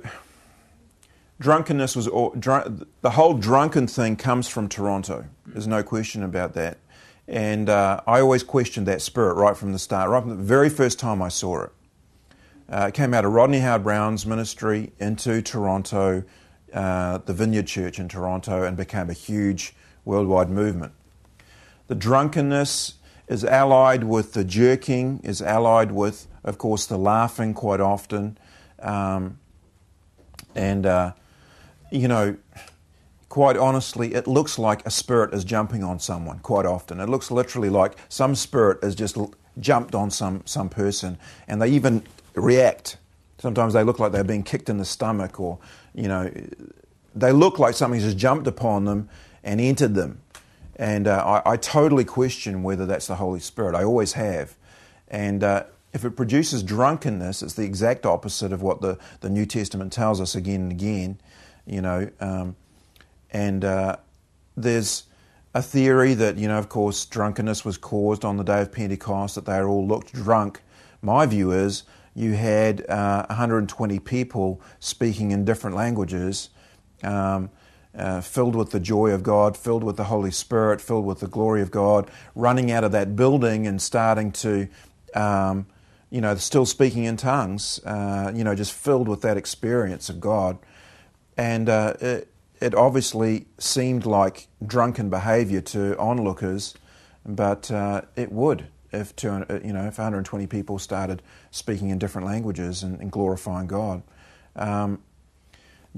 drunkenness 1.40 1.96
was 1.96 2.10
drunk, 2.40 2.88
the 3.02 3.12
whole 3.12 3.36
drunken 3.36 3.86
thing 3.86 4.16
comes 4.16 4.48
from 4.48 4.68
Toronto. 4.68 5.26
There's 5.46 5.68
no 5.68 5.84
question 5.84 6.24
about 6.24 6.56
that. 6.56 6.80
And 7.28 7.70
uh, 7.70 8.02
I 8.08 8.20
always 8.20 8.42
questioned 8.42 8.88
that 8.88 9.00
spirit 9.04 9.36
right 9.36 9.56
from 9.56 9.74
the 9.74 9.80
start, 9.80 10.10
right 10.10 10.24
from 10.24 10.32
the 10.32 10.44
very 10.44 10.70
first 10.70 10.98
time 10.98 11.22
I 11.22 11.30
saw 11.30 11.66
it. 11.66 11.72
Uh, 12.68 12.88
it 12.88 12.96
came 12.96 13.14
out 13.14 13.26
of 13.26 13.32
Rodney 13.32 13.60
Howard 13.60 13.84
Browne's 13.84 14.26
ministry 14.26 14.92
into 14.98 15.44
Toronto 15.44 16.24
uh, 16.74 17.20
the 17.20 17.34
Vineyard 17.34 17.68
Church 17.68 18.00
in 18.00 18.08
Toronto 18.08 18.64
and 18.64 18.76
became 18.76 19.10
a 19.10 19.14
huge 19.14 19.74
worldwide 20.06 20.50
movement. 20.50 20.94
The 21.88 21.96
drunkenness 21.96 22.96
is 23.28 23.44
allied 23.46 24.04
with 24.04 24.34
the 24.34 24.44
jerking, 24.44 25.20
is 25.24 25.42
allied 25.42 25.92
with, 25.92 26.28
of 26.44 26.58
course, 26.58 26.86
the 26.86 26.98
laughing 26.98 27.54
quite 27.54 27.80
often. 27.80 28.38
Um, 28.80 29.40
and, 30.56 30.86
uh, 30.86 31.14
you 31.92 32.08
know, 32.08 32.38
quite 33.30 33.58
honestly, 33.58 34.14
it 34.14 34.28
looks 34.28 34.60
like 34.60 34.86
a 34.86 34.92
spirit 34.92 35.34
is 35.34 35.44
jumping 35.44 35.84
on 35.84 36.00
someone 36.00 36.40
quite 36.40 36.66
often. 36.66 37.00
It 37.00 37.10
looks 37.10 37.32
literally 37.32 37.70
like 37.70 37.96
some 38.10 38.36
spirit 38.36 38.84
has 38.84 38.96
just 38.96 39.18
jumped 39.60 39.96
on 39.96 40.12
some, 40.12 40.42
some 40.46 40.70
person 40.70 41.18
and 41.48 41.62
they 41.62 41.70
even 41.70 42.04
react 42.36 42.98
Sometimes 43.44 43.74
they 43.74 43.84
look 43.84 44.00
like 44.00 44.14
they're 44.14 44.24
being 44.24 44.42
kicked 44.42 44.70
in 44.70 44.78
the 44.78 44.86
stomach, 44.86 45.38
or 45.38 45.60
you 45.94 46.08
know, 46.08 46.32
they 47.14 47.34
look 47.34 47.60
like 47.60 47.76
something 47.76 48.00
just 48.00 48.16
jumped 48.16 48.48
upon 48.48 48.86
them 48.86 49.10
and 49.44 49.60
entered 49.60 49.96
them. 49.96 50.22
And 50.78 51.10
uh, 51.10 51.42
I, 51.46 51.52
I, 51.52 51.58
totally 51.58 52.06
question 52.06 52.64
whether 52.64 52.86
that's 52.86 53.08
the 53.08 53.16
Holy 53.16 53.42
Spirit. 53.42 53.76
I 53.76 53.84
always 53.84 54.14
have. 54.14 54.56
And 55.10 55.44
uh, 55.44 55.66
if 55.92 56.06
it 56.06 56.12
produces 56.12 56.64
drunkenness, 56.64 57.44
it's 57.44 57.56
the 57.56 57.66
exact 57.66 58.06
opposite 58.06 58.54
of 58.54 58.62
what 58.62 58.80
the, 58.80 58.98
the 59.20 59.30
New 59.30 59.46
Testament 59.46 59.92
tells 59.92 60.22
us 60.22 60.36
again 60.36 60.62
and 60.62 60.72
again. 60.72 61.20
You 61.66 61.82
know, 61.82 62.10
um, 62.22 62.56
and 63.30 63.66
uh, 63.66 63.98
there's 64.56 65.04
a 65.54 65.62
theory 65.62 66.14
that, 66.14 66.38
you 66.38 66.48
know, 66.48 66.60
of 66.60 66.70
course, 66.70 67.04
drunkenness 67.04 67.66
was 67.66 67.78
caused 67.78 68.24
on 68.24 68.38
the 68.38 68.44
day 68.46 68.62
of 68.62 68.72
Pentecost, 68.72 69.36
that 69.36 69.46
they 69.46 69.62
all 69.62 69.86
looked 69.86 70.14
drunk. 70.14 70.62
My 71.02 71.26
view 71.26 71.52
is 71.52 71.84
you 72.16 72.34
had 72.34 72.86
uh, 72.90 73.26
120 73.28 74.00
people 74.00 74.62
speaking 74.80 75.32
in 75.32 75.46
different 75.46 75.76
languages, 75.76 76.50
um, 77.04 77.50
uh, 77.96 78.22
filled 78.22 78.56
with 78.56 78.72
the 78.72 78.80
joy 78.80 79.12
of 79.12 79.24
God, 79.24 79.58
filled 79.58 79.84
with 79.84 79.98
the 79.98 80.06
Holy 80.06 80.32
Spirit, 80.32 80.82
filled 80.82 81.06
with 81.06 81.20
the 81.20 81.28
glory 81.28 81.62
of 81.62 81.72
God, 81.72 82.10
running 82.36 82.72
out 82.72 82.84
of 82.84 82.92
that 82.92 83.16
building 83.16 83.68
and 83.68 83.82
starting 83.82 84.32
to, 84.32 84.68
um, 85.16 85.66
you 86.10 86.22
know, 86.22 86.36
still 86.36 86.66
speaking 86.66 87.04
in 87.04 87.18
tongues, 87.18 87.80
uh, 87.86 88.32
you 88.34 88.44
know, 88.44 88.56
just 88.56 88.74
filled 88.74 89.08
with 89.08 89.22
that 89.22 89.38
experience 89.38 90.10
of 90.10 90.20
God. 90.20 90.58
And 91.38 91.70
uh, 91.70 91.96
it, 92.00 92.28
it 92.60 92.76
obviously 92.76 93.48
seemed 93.58 94.06
like 94.06 94.48
drunken 94.66 95.10
behaviour 95.10 95.62
to 95.62 95.98
onlookers, 95.98 96.76
but 97.26 97.72
uh, 97.72 98.04
it 98.16 98.32
would 98.32 98.68
if 98.94 99.16
two, 99.16 99.30
uh, 99.32 99.60
you 99.64 99.74
know 99.74 99.86
if 99.86 99.98
120 99.98 100.48
people 100.48 100.80
started 100.80 101.22
speaking 101.52 101.90
in 101.90 102.00
different 102.00 102.28
languages 102.28 102.84
and, 102.84 103.00
and 103.00 103.12
glorifying 103.12 103.68
God. 103.68 104.04
Um, 104.56 105.02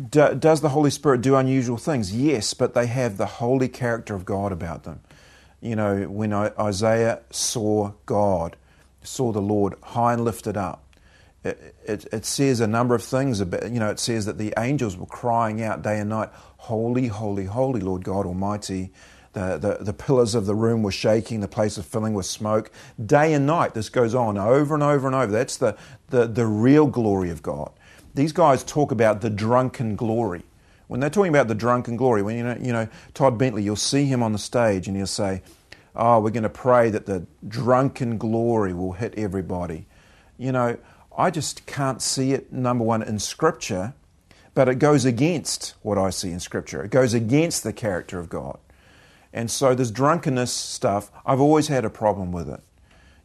do, 0.10 0.36
does 0.36 0.62
the 0.62 0.70
Holy 0.70 0.90
Spirit 0.90 1.22
do 1.22 1.36
unusual 1.36 1.78
things? 1.78 2.16
Yes, 2.16 2.54
but 2.54 2.74
they 2.74 2.88
have 2.88 3.18
the 3.18 3.26
holy 3.26 3.70
character 3.70 4.14
of 4.14 4.26
God 4.26 4.52
about 4.52 4.84
them. 4.84 5.00
You 5.62 5.76
know, 5.76 6.04
when 6.04 6.34
Isaiah 6.34 7.22
saw 7.32 7.94
God, 8.06 8.56
saw 9.04 9.32
the 9.32 9.42
Lord 9.42 9.76
high 9.82 10.14
and 10.14 10.24
lifted 10.24 10.58
up, 10.58 10.84
it, 11.46 11.76
it, 11.86 12.06
it, 12.12 12.26
says 12.26 12.60
a 12.60 12.68
number 12.68 12.96
of 12.96 13.04
things 13.04 13.40
about, 13.40 13.72
you 13.72 13.80
know, 13.80 13.90
it 13.90 14.00
says 14.00 14.26
that 14.26 14.38
the 14.38 14.54
angels 14.58 14.98
were 14.98 15.06
crying 15.06 15.62
out 15.62 15.84
day 15.84 16.00
and 16.00 16.10
night, 16.10 16.30
Holy, 16.58 17.08
holy, 17.08 17.46
holy, 17.46 17.80
Lord 17.80 18.04
God 18.04 18.26
Almighty. 18.26 18.92
The, 19.36 19.58
the, 19.58 19.84
the 19.84 19.94
pillars 19.94 20.34
of 20.34 20.46
the 20.46 20.56
room 20.56 20.82
were 20.82 20.94
shaking, 20.94 21.42
the 21.42 21.50
place 21.50 21.76
was 21.76 21.86
filling 21.86 22.14
with 22.14 22.26
smoke. 22.26 22.72
Day 23.06 23.34
and 23.34 23.46
night, 23.46 23.74
this 23.74 23.90
goes 23.90 24.16
on 24.16 24.38
over 24.38 24.74
and 24.74 24.82
over 24.82 25.08
and 25.08 25.16
over. 25.16 25.30
That's 25.30 25.58
the, 25.58 25.76
the, 26.08 26.26
the 26.26 26.46
real 26.46 26.88
glory 26.88 27.30
of 27.32 27.44
God. 27.44 27.74
These 28.14 28.32
guys 28.32 28.64
talk 28.64 28.94
about 28.94 29.20
the 29.20 29.30
drunken 29.30 29.98
glory. 29.98 30.44
When 30.88 31.02
they're 31.02 31.10
talking 31.10 31.36
about 31.36 31.50
the 31.50 31.56
drunken 31.56 31.98
glory, 31.98 32.24
when 32.24 32.38
you 32.38 32.44
know, 32.46 32.58
you 32.62 32.72
know 32.72 32.88
Todd 33.14 33.38
Bentley, 33.38 33.62
you'll 33.62 33.76
see 33.76 34.06
him 34.06 34.24
on 34.24 34.32
the 34.32 34.40
stage 34.40 34.88
and 34.88 34.96
he'll 34.96 35.06
say, 35.06 35.42
Oh, 35.98 36.22
we're 36.22 36.30
going 36.30 36.44
to 36.44 36.50
pray 36.50 36.90
that 36.90 37.06
the 37.06 37.26
drunken 37.46 38.18
glory 38.18 38.74
will 38.74 38.94
hit 38.94 39.16
everybody. 39.18 39.86
You 40.38 40.54
know, 40.54 40.78
I 41.18 41.30
just 41.30 41.66
can't 41.66 42.02
see 42.02 42.32
it, 42.32 42.54
number 42.54 42.86
one, 42.86 43.04
in 43.04 43.20
Scripture, 43.20 43.96
but 44.54 44.70
it 44.70 44.76
goes 44.76 45.04
against 45.04 45.74
what 45.82 45.98
I 45.98 46.10
see 46.10 46.32
in 46.32 46.40
Scripture. 46.40 46.82
It 46.84 46.92
goes 46.92 47.14
against 47.14 47.64
the 47.64 47.74
character 47.74 48.18
of 48.18 48.30
God. 48.30 48.60
And 49.36 49.52
so, 49.52 49.76
this 49.76 49.92
drunkenness 49.92 50.52
stuff, 50.52 51.12
I've 51.26 51.42
always 51.42 51.68
had 51.68 51.84
a 51.84 51.90
problem 51.90 52.32
with 52.32 52.50
it. 52.50 52.62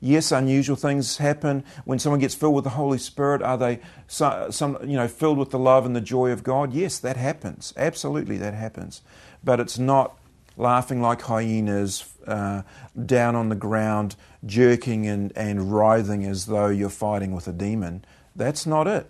Yes, 0.00 0.32
unusual 0.32 0.74
things 0.74 1.18
happen 1.18 1.62
when 1.84 2.00
someone 2.00 2.18
gets 2.18 2.34
filled 2.34 2.56
with 2.56 2.64
the 2.64 2.70
Holy 2.70 2.98
Spirit. 2.98 3.42
Are 3.42 3.56
they 3.56 3.78
some, 4.08 4.50
some, 4.50 4.76
you 4.82 4.96
know 4.96 5.06
filled 5.06 5.38
with 5.38 5.50
the 5.50 5.58
love 5.58 5.86
and 5.86 5.94
the 5.94 6.00
joy 6.00 6.32
of 6.32 6.42
God? 6.42 6.72
Yes, 6.72 6.98
that 6.98 7.16
happens. 7.16 7.72
Absolutely, 7.76 8.36
that 8.38 8.54
happens. 8.54 9.02
But 9.44 9.60
it's 9.60 9.78
not 9.78 10.18
laughing 10.56 11.00
like 11.00 11.22
hyenas, 11.22 12.12
uh, 12.26 12.62
down 13.06 13.36
on 13.36 13.48
the 13.48 13.54
ground, 13.54 14.16
jerking 14.44 15.06
and, 15.06 15.32
and 15.36 15.72
writhing 15.72 16.24
as 16.24 16.46
though 16.46 16.68
you're 16.68 16.90
fighting 16.90 17.32
with 17.32 17.46
a 17.46 17.52
demon. 17.52 18.04
That's 18.34 18.66
not 18.66 18.88
it. 18.88 19.08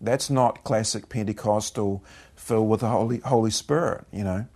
That's 0.00 0.30
not 0.30 0.64
classic 0.64 1.08
Pentecostal 1.08 2.02
filled 2.34 2.68
with 2.68 2.80
the 2.80 2.88
Holy, 2.88 3.18
Holy 3.18 3.52
Spirit, 3.52 4.04
you 4.10 4.24
know. 4.24 4.46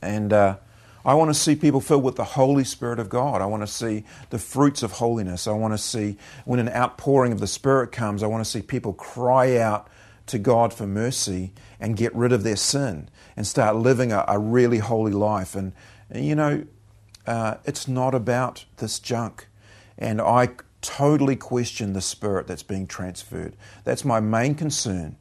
And 0.00 0.32
uh, 0.32 0.56
I 1.04 1.14
want 1.14 1.30
to 1.30 1.34
see 1.34 1.56
people 1.56 1.80
filled 1.80 2.04
with 2.04 2.16
the 2.16 2.24
Holy 2.24 2.64
Spirit 2.64 2.98
of 2.98 3.08
God. 3.08 3.42
I 3.42 3.46
want 3.46 3.62
to 3.62 3.66
see 3.66 4.04
the 4.30 4.38
fruits 4.38 4.82
of 4.82 4.92
holiness. 4.92 5.46
I 5.46 5.52
want 5.52 5.74
to 5.74 5.78
see 5.78 6.16
when 6.44 6.60
an 6.60 6.68
outpouring 6.68 7.32
of 7.32 7.40
the 7.40 7.46
Spirit 7.46 7.90
comes, 7.90 8.22
I 8.22 8.28
want 8.28 8.44
to 8.44 8.50
see 8.50 8.62
people 8.62 8.92
cry 8.92 9.56
out 9.58 9.88
to 10.26 10.38
God 10.38 10.72
for 10.72 10.86
mercy 10.86 11.52
and 11.80 11.96
get 11.96 12.14
rid 12.14 12.32
of 12.32 12.44
their 12.44 12.56
sin 12.56 13.08
and 13.36 13.46
start 13.46 13.76
living 13.76 14.12
a, 14.12 14.24
a 14.28 14.38
really 14.38 14.78
holy 14.78 15.12
life. 15.12 15.56
And, 15.56 15.72
you 16.14 16.34
know, 16.36 16.64
uh, 17.26 17.56
it's 17.64 17.88
not 17.88 18.14
about 18.14 18.64
this 18.76 18.98
junk. 19.00 19.48
And 19.98 20.20
I 20.20 20.50
totally 20.80 21.36
question 21.36 21.92
the 21.92 22.00
spirit 22.00 22.46
that's 22.46 22.62
being 22.62 22.86
transferred. 22.86 23.56
That's 23.84 24.04
my 24.04 24.20
main 24.20 24.54
concern. 24.54 25.16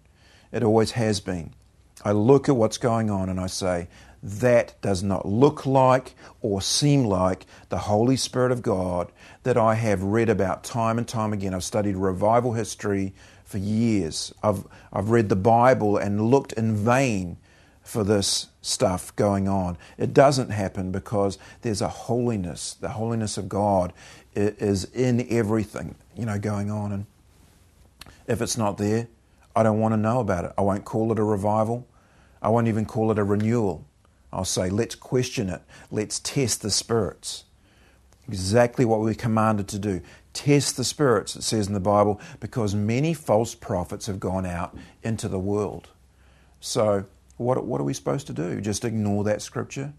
It 0.52 0.64
always 0.64 0.92
has 0.92 1.20
been. 1.20 1.54
I 2.04 2.12
look 2.12 2.50
at 2.50 2.56
what's 2.56 2.78
going 2.78 3.10
on 3.10 3.30
and 3.30 3.40
I 3.40 3.48
say, 3.48 3.88
that 4.24 4.80
does 4.82 5.02
not 5.02 5.26
look 5.26 5.66
like 5.66 6.14
or 6.42 6.62
seem 6.62 7.06
like 7.06 7.46
the 7.70 7.80
Holy 7.80 8.16
Spirit 8.16 8.52
of 8.52 8.62
God 8.62 9.12
that 9.44 9.58
I 9.58 9.76
have 9.76 10.04
read 10.04 10.30
about 10.30 10.64
time 10.64 10.98
and 10.98 11.08
time 11.08 11.34
again. 11.34 11.54
I've 11.54 11.64
studied 11.64 11.96
revival 11.96 12.54
history 12.54 13.14
for 13.44 13.58
years. 13.58 14.34
I've, 14.44 14.66
I've 14.94 15.10
read 15.10 15.30
the 15.30 15.36
Bible 15.36 15.98
and 15.98 16.30
looked 16.30 16.54
in 16.54 16.76
vain 16.76 17.38
for 17.82 18.04
this 18.04 18.48
stuff 18.62 19.16
going 19.16 19.48
on. 19.48 19.78
It 19.98 20.14
doesn't 20.14 20.50
happen 20.50 20.92
because 20.92 21.38
there's 21.62 21.82
a 21.82 21.88
holiness. 21.90 22.76
The 22.76 22.90
holiness 22.90 23.38
of 23.38 23.50
God 23.50 23.92
is 24.36 24.86
in 24.86 25.28
everything, 25.30 25.96
you 26.16 26.26
know, 26.26 26.40
going 26.40 26.70
on. 26.70 26.92
And 26.92 27.06
if 28.28 28.42
it's 28.42 28.58
not 28.58 28.78
there, 28.78 29.08
I 29.56 29.64
don't 29.64 29.80
want 29.80 29.94
to 29.94 29.98
know 29.98 30.20
about 30.20 30.46
it. 30.46 30.52
I 30.58 30.62
won't 30.62 30.86
call 30.86 31.12
it 31.12 31.20
a 31.20 31.24
revival. 31.24 31.88
I 32.42 32.50
won't 32.50 32.68
even 32.68 32.86
call 32.86 33.12
it 33.12 33.20
a 33.20 33.24
renewal. 33.24 33.86
I'll 34.34 34.46
say, 34.46 34.70
let's 34.70 34.96
question 34.96 35.50
it. 35.50 35.62
Let's 35.90 36.20
test 36.20 36.62
the 36.62 36.72
spirits. 36.72 37.44
Exactly 38.28 38.86
what 38.86 39.02
we're 39.02 39.14
commanded 39.14 39.68
to 39.70 39.80
do. 39.80 40.02
Test 40.34 40.78
the 40.78 40.84
spirits, 40.84 41.36
it 41.36 41.44
says 41.44 41.68
in 41.68 41.74
the 41.74 41.80
Bible, 41.80 42.22
because 42.40 42.74
many 42.74 43.14
false 43.14 43.54
prophets 43.54 44.06
have 44.06 44.20
gone 44.20 44.46
out 44.46 44.78
into 45.04 45.28
the 45.28 45.40
world. 45.40 45.90
So 46.62 47.06
what, 47.38 47.66
what 47.66 47.82
are 47.82 47.84
we 47.84 47.94
supposed 47.94 48.28
to 48.28 48.34
do? 48.34 48.62
Just 48.62 48.86
ignore 48.86 49.24
that 49.26 49.42
scripture? 49.42 49.94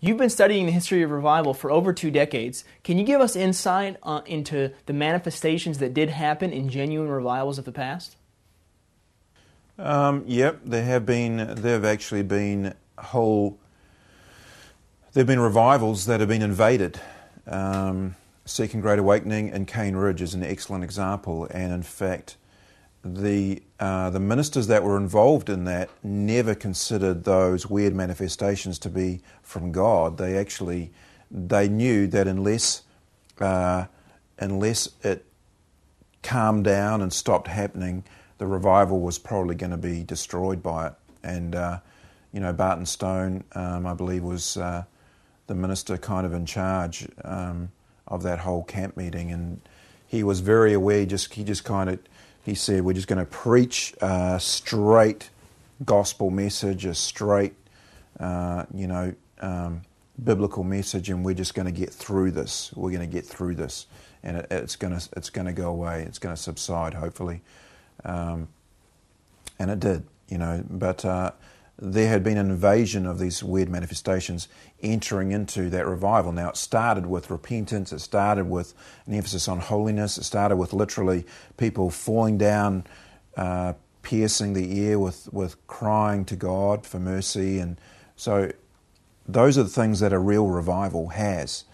You've 0.00 0.16
been 0.16 0.30
studying 0.30 0.66
the 0.66 0.72
history 0.72 1.02
of 1.02 1.10
revival 1.10 1.54
for 1.54 1.70
over 1.70 1.92
two 1.92 2.10
decades. 2.10 2.64
Can 2.84 2.98
you 2.98 3.04
give 3.04 3.20
us 3.20 3.34
insight 3.34 3.96
uh, 4.02 4.20
into 4.26 4.72
the 4.86 4.92
manifestations 4.92 5.78
that 5.78 5.92
did 5.92 6.08
happen 6.10 6.52
in 6.52 6.68
genuine 6.68 7.08
revivals 7.08 7.58
of 7.58 7.64
the 7.64 7.72
past? 7.72 8.16
Um, 9.78 10.24
yep, 10.26 10.60
there 10.64 10.84
have 10.84 11.06
been. 11.06 11.54
There 11.56 11.74
have 11.74 11.84
actually 11.84 12.22
been 12.22 12.74
whole. 12.96 13.58
There 15.12 15.22
have 15.22 15.26
been 15.26 15.40
revivals 15.40 16.06
that 16.06 16.20
have 16.20 16.28
been 16.28 16.42
invaded 16.42 17.00
um, 17.48 18.16
Second 18.44 18.80
Great 18.80 18.98
Awakening 18.98 19.50
and 19.50 19.66
Cane 19.66 19.96
Ridge 19.96 20.22
is 20.22 20.34
an 20.34 20.42
excellent 20.42 20.84
example, 20.84 21.48
and 21.50 21.72
in 21.72 21.82
fact, 21.82 22.36
the 23.04 23.62
uh, 23.78 24.10
the 24.10 24.20
ministers 24.20 24.66
that 24.66 24.82
were 24.82 24.96
involved 24.96 25.48
in 25.48 25.64
that 25.64 25.88
never 26.02 26.54
considered 26.54 27.24
those 27.24 27.68
weird 27.68 27.94
manifestations 27.94 28.78
to 28.80 28.90
be 28.90 29.20
from 29.42 29.70
God. 29.70 30.18
They 30.18 30.36
actually 30.36 30.90
they 31.30 31.68
knew 31.68 32.06
that 32.08 32.26
unless 32.26 32.82
uh, 33.40 33.86
unless 34.38 34.90
it 35.02 35.24
calmed 36.22 36.64
down 36.64 37.00
and 37.00 37.12
stopped 37.12 37.48
happening, 37.48 38.04
the 38.38 38.46
revival 38.46 39.00
was 39.00 39.18
probably 39.18 39.54
going 39.54 39.70
to 39.70 39.76
be 39.76 40.02
destroyed 40.02 40.62
by 40.62 40.88
it. 40.88 40.94
And 41.22 41.54
uh, 41.54 41.78
you 42.32 42.40
know, 42.40 42.52
Barton 42.52 42.86
Stone, 42.86 43.44
um, 43.52 43.86
I 43.86 43.94
believe, 43.94 44.22
was 44.22 44.56
uh, 44.56 44.84
the 45.46 45.54
minister 45.54 45.96
kind 45.96 46.26
of 46.26 46.32
in 46.32 46.46
charge 46.46 47.08
um, 47.24 47.70
of 48.06 48.22
that 48.24 48.40
whole 48.40 48.64
camp 48.64 48.96
meeting, 48.96 49.30
and 49.30 49.60
he 50.06 50.22
was 50.22 50.40
very 50.40 50.72
aware. 50.72 51.06
Just 51.06 51.34
he 51.34 51.44
just 51.44 51.64
kind 51.64 51.90
of 51.90 51.98
he 52.48 52.54
said, 52.54 52.82
"We're 52.82 52.94
just 52.94 53.08
going 53.08 53.18
to 53.18 53.30
preach 53.30 53.94
a 54.00 54.40
straight 54.40 55.28
gospel 55.84 56.30
message, 56.30 56.86
a 56.86 56.94
straight, 56.94 57.54
uh, 58.18 58.64
you 58.74 58.86
know, 58.86 59.14
um, 59.40 59.82
biblical 60.22 60.64
message, 60.64 61.10
and 61.10 61.24
we're 61.24 61.34
just 61.34 61.54
going 61.54 61.66
to 61.66 61.72
get 61.72 61.90
through 61.92 62.30
this. 62.30 62.72
We're 62.74 62.90
going 62.90 63.08
to 63.08 63.12
get 63.12 63.26
through 63.26 63.56
this, 63.56 63.86
and 64.22 64.38
it, 64.38 64.46
it's 64.50 64.76
going 64.76 64.98
to 64.98 65.08
it's 65.14 65.30
going 65.30 65.46
to 65.46 65.52
go 65.52 65.68
away. 65.68 66.02
It's 66.02 66.18
going 66.18 66.34
to 66.34 66.40
subside, 66.40 66.94
hopefully." 66.94 67.42
Um, 68.04 68.48
and 69.58 69.70
it 69.70 69.80
did, 69.80 70.04
you 70.28 70.38
know. 70.38 70.64
But 70.70 71.04
uh, 71.04 71.32
there 71.80 72.08
had 72.08 72.24
been 72.24 72.36
an 72.36 72.50
invasion 72.50 73.06
of 73.06 73.18
these 73.18 73.42
weird 73.42 73.68
manifestations 73.68 74.48
entering 74.82 75.30
into 75.30 75.70
that 75.70 75.86
revival. 75.86 76.32
Now, 76.32 76.50
it 76.50 76.56
started 76.56 77.06
with 77.06 77.30
repentance, 77.30 77.92
it 77.92 78.00
started 78.00 78.50
with 78.50 78.74
an 79.06 79.14
emphasis 79.14 79.46
on 79.46 79.60
holiness, 79.60 80.18
it 80.18 80.24
started 80.24 80.56
with 80.56 80.72
literally 80.72 81.24
people 81.56 81.90
falling 81.90 82.36
down, 82.36 82.84
uh, 83.36 83.74
piercing 84.02 84.54
the 84.54 84.76
ear 84.78 84.98
with, 84.98 85.32
with 85.32 85.64
crying 85.68 86.24
to 86.24 86.34
God 86.34 86.84
for 86.84 86.98
mercy. 86.98 87.60
And 87.60 87.80
so, 88.16 88.50
those 89.28 89.56
are 89.56 89.62
the 89.62 89.68
things 89.68 90.00
that 90.00 90.12
a 90.12 90.18
real 90.18 90.48
revival 90.48 91.08
has. 91.08 91.64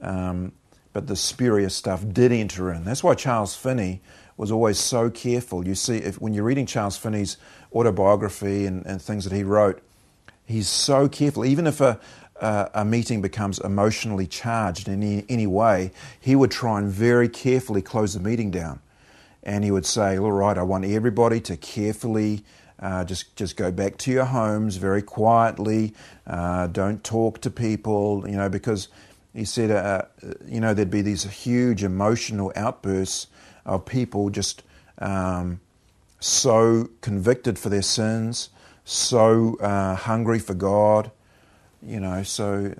Um, 0.00 0.52
but 0.92 1.06
the 1.06 1.16
spurious 1.16 1.74
stuff 1.74 2.04
did 2.12 2.32
enter 2.32 2.72
in. 2.72 2.84
That's 2.84 3.02
why 3.02 3.14
Charles 3.14 3.56
Finney 3.56 4.02
was 4.36 4.52
always 4.52 4.78
so 4.78 5.10
careful. 5.10 5.66
You 5.66 5.74
see, 5.74 5.96
if, 5.96 6.20
when 6.20 6.32
you're 6.32 6.44
reading 6.44 6.66
Charles 6.66 6.96
Finney's 6.96 7.36
autobiography 7.72 8.66
and, 8.66 8.84
and 8.86 9.00
things 9.00 9.24
that 9.24 9.34
he 9.34 9.42
wrote, 9.42 9.82
he's 10.44 10.68
so 10.68 11.08
careful. 11.08 11.44
Even 11.44 11.66
if 11.66 11.80
a, 11.80 12.00
a, 12.40 12.84
meeting 12.84 13.20
becomes 13.20 13.58
emotionally 13.58 14.26
charged 14.26 14.88
in 14.88 15.02
any, 15.02 15.24
any 15.28 15.46
way, 15.46 15.92
he 16.20 16.36
would 16.36 16.50
try 16.50 16.78
and 16.78 16.88
very 16.88 17.28
carefully 17.28 17.82
close 17.82 18.14
the 18.14 18.20
meeting 18.20 18.50
down. 18.50 18.80
And 19.42 19.64
he 19.64 19.70
would 19.70 19.86
say, 19.86 20.18
All 20.18 20.32
right, 20.32 20.56
I 20.58 20.62
want 20.62 20.84
everybody 20.84 21.40
to 21.42 21.56
carefully 21.56 22.44
uh, 22.80 23.04
just 23.04 23.34
just 23.34 23.56
go 23.56 23.72
back 23.72 23.96
to 23.98 24.12
your 24.12 24.24
homes 24.24 24.76
very 24.76 25.02
quietly. 25.02 25.94
Uh, 26.26 26.66
don't 26.68 27.02
talk 27.02 27.40
to 27.40 27.50
people, 27.50 28.24
you 28.28 28.36
know, 28.36 28.48
because 28.48 28.88
he 29.34 29.44
said, 29.44 29.70
uh, 29.70 30.02
you 30.46 30.60
know, 30.60 30.74
there'd 30.74 30.90
be 30.90 31.02
these 31.02 31.24
huge 31.24 31.82
emotional 31.84 32.52
outbursts 32.56 33.28
of 33.64 33.84
people 33.84 34.30
just 34.30 34.62
um, 34.98 35.60
so 36.20 36.88
convicted 37.00 37.58
for 37.58 37.68
their 37.68 37.82
sins, 37.82 38.50
so 38.84 39.56
uh, 39.60 39.94
hungry 39.94 40.38
for 40.38 40.54
God. 40.54 41.10
You 41.82 42.00
know, 42.00 42.22
so 42.22 42.74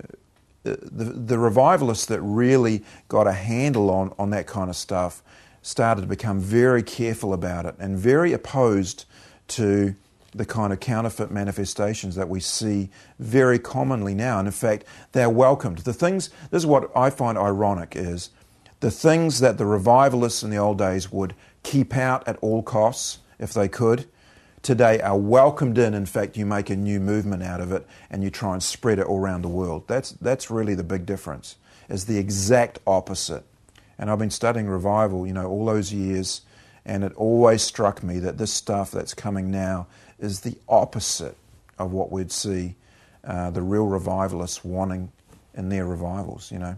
uh, 0.65 0.75
the, 0.81 1.05
the 1.05 1.39
revivalists 1.39 2.05
that 2.07 2.21
really 2.21 2.83
got 3.07 3.27
a 3.27 3.33
handle 3.33 3.89
on, 3.89 4.13
on 4.19 4.29
that 4.31 4.47
kind 4.47 4.69
of 4.69 4.75
stuff 4.75 5.23
started 5.61 6.01
to 6.01 6.07
become 6.07 6.39
very 6.39 6.83
careful 6.83 7.33
about 7.33 7.65
it 7.65 7.75
and 7.79 7.97
very 7.97 8.33
opposed 8.33 9.05
to 9.47 9.95
the 10.33 10.45
kind 10.45 10.71
of 10.71 10.79
counterfeit 10.79 11.31
manifestations 11.31 12.15
that 12.15 12.29
we 12.29 12.39
see 12.39 12.89
very 13.17 13.57
commonly 13.57 14.13
now. 14.13 14.39
And 14.39 14.47
in 14.47 14.51
fact, 14.51 14.83
they're 15.11 15.29
welcomed. 15.29 15.79
The 15.79 15.93
things, 15.93 16.29
this 16.51 16.63
is 16.63 16.65
what 16.65 16.91
I 16.95 17.09
find 17.09 17.37
ironic 17.37 17.93
is 17.95 18.29
the 18.79 18.91
things 18.91 19.39
that 19.39 19.57
the 19.57 19.65
revivalists 19.65 20.43
in 20.43 20.49
the 20.49 20.57
old 20.57 20.77
days 20.77 21.11
would 21.11 21.35
keep 21.63 21.95
out 21.95 22.27
at 22.27 22.37
all 22.41 22.63
costs, 22.63 23.19
if 23.39 23.53
they 23.53 23.67
could, 23.67 24.05
today 24.61 24.99
are 25.01 25.17
welcomed 25.17 25.77
in. 25.77 25.93
In 25.93 26.05
fact, 26.05 26.37
you 26.37 26.45
make 26.45 26.69
a 26.69 26.75
new 26.75 26.99
movement 26.99 27.43
out 27.43 27.61
of 27.61 27.71
it 27.71 27.85
and 28.09 28.23
you 28.23 28.29
try 28.29 28.53
and 28.53 28.61
spread 28.61 28.99
it 28.99 29.05
all 29.05 29.19
around 29.19 29.41
the 29.41 29.49
world. 29.49 29.87
That's, 29.87 30.11
that's 30.11 30.51
really 30.51 30.75
the 30.75 30.83
big 30.83 31.05
difference, 31.05 31.55
is 31.87 32.05
the 32.05 32.17
exact 32.17 32.79
opposite. 32.85 33.43
And 33.97 34.09
I've 34.09 34.19
been 34.19 34.29
studying 34.29 34.67
revival, 34.67 35.25
you 35.27 35.33
know, 35.33 35.47
all 35.47 35.65
those 35.65 35.91
years, 35.93 36.41
and 36.85 37.03
it 37.03 37.13
always 37.15 37.61
struck 37.61 38.03
me 38.03 38.19
that 38.19 38.37
this 38.37 38.53
stuff 38.53 38.91
that's 38.91 39.13
coming 39.13 39.51
now 39.51 39.87
is 40.19 40.41
the 40.41 40.55
opposite 40.67 41.35
of 41.77 41.91
what 41.91 42.11
we'd 42.11 42.31
see 42.31 42.75
uh, 43.23 43.49
the 43.49 43.61
real 43.61 43.85
revivalists 43.85 44.63
wanting 44.63 45.11
in 45.53 45.69
their 45.69 45.85
revivals, 45.85 46.51
you 46.51 46.59
know. 46.59 46.75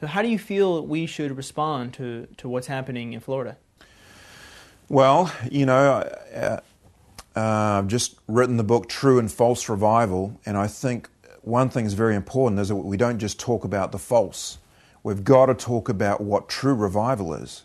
So, 0.00 0.06
how 0.06 0.22
do 0.22 0.28
you 0.28 0.38
feel 0.38 0.86
we 0.86 1.06
should 1.06 1.36
respond 1.36 1.94
to, 1.94 2.28
to 2.36 2.48
what's 2.48 2.66
happening 2.66 3.14
in 3.14 3.20
Florida? 3.20 3.56
Well, 4.90 5.30
you 5.50 5.66
know, 5.66 6.02
uh, 6.34 6.60
uh, 7.36 7.40
I've 7.78 7.88
just 7.88 8.18
written 8.26 8.56
the 8.56 8.64
book 8.64 8.88
True 8.88 9.18
and 9.18 9.30
False 9.30 9.68
Revival, 9.68 10.40
and 10.46 10.56
I 10.56 10.66
think 10.66 11.10
one 11.42 11.68
thing 11.68 11.84
is 11.84 11.92
very 11.92 12.16
important 12.16 12.58
is 12.58 12.68
that 12.68 12.76
we 12.76 12.96
don't 12.96 13.18
just 13.18 13.38
talk 13.38 13.64
about 13.64 13.92
the 13.92 13.98
false. 13.98 14.56
We've 15.02 15.22
got 15.22 15.46
to 15.46 15.54
talk 15.54 15.90
about 15.90 16.22
what 16.22 16.48
true 16.48 16.74
revival 16.74 17.34
is. 17.34 17.64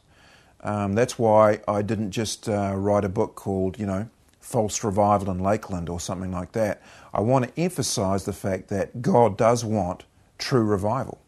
Um, 0.60 0.96
that's 0.96 1.18
why 1.18 1.62
I 1.66 1.82
didn't 1.82 2.12
just 2.12 2.50
uh, 2.50 2.74
write 2.76 3.06
a 3.06 3.10
book 3.10 3.36
called, 3.36 3.80
you 3.80 3.86
know, 3.86 4.10
False 4.42 4.84
Revival 4.84 5.32
in 5.32 5.40
Lakeland 5.40 5.88
or 5.88 6.02
something 6.02 6.32
like 6.32 6.52
that. 6.52 6.82
I 7.14 7.22
want 7.22 7.46
to 7.46 7.62
emphasize 7.62 8.26
the 8.26 8.34
fact 8.34 8.68
that 8.68 9.02
God 9.02 9.38
does 9.38 9.64
want 9.64 10.04
true 10.38 10.64
revival. 10.64 11.23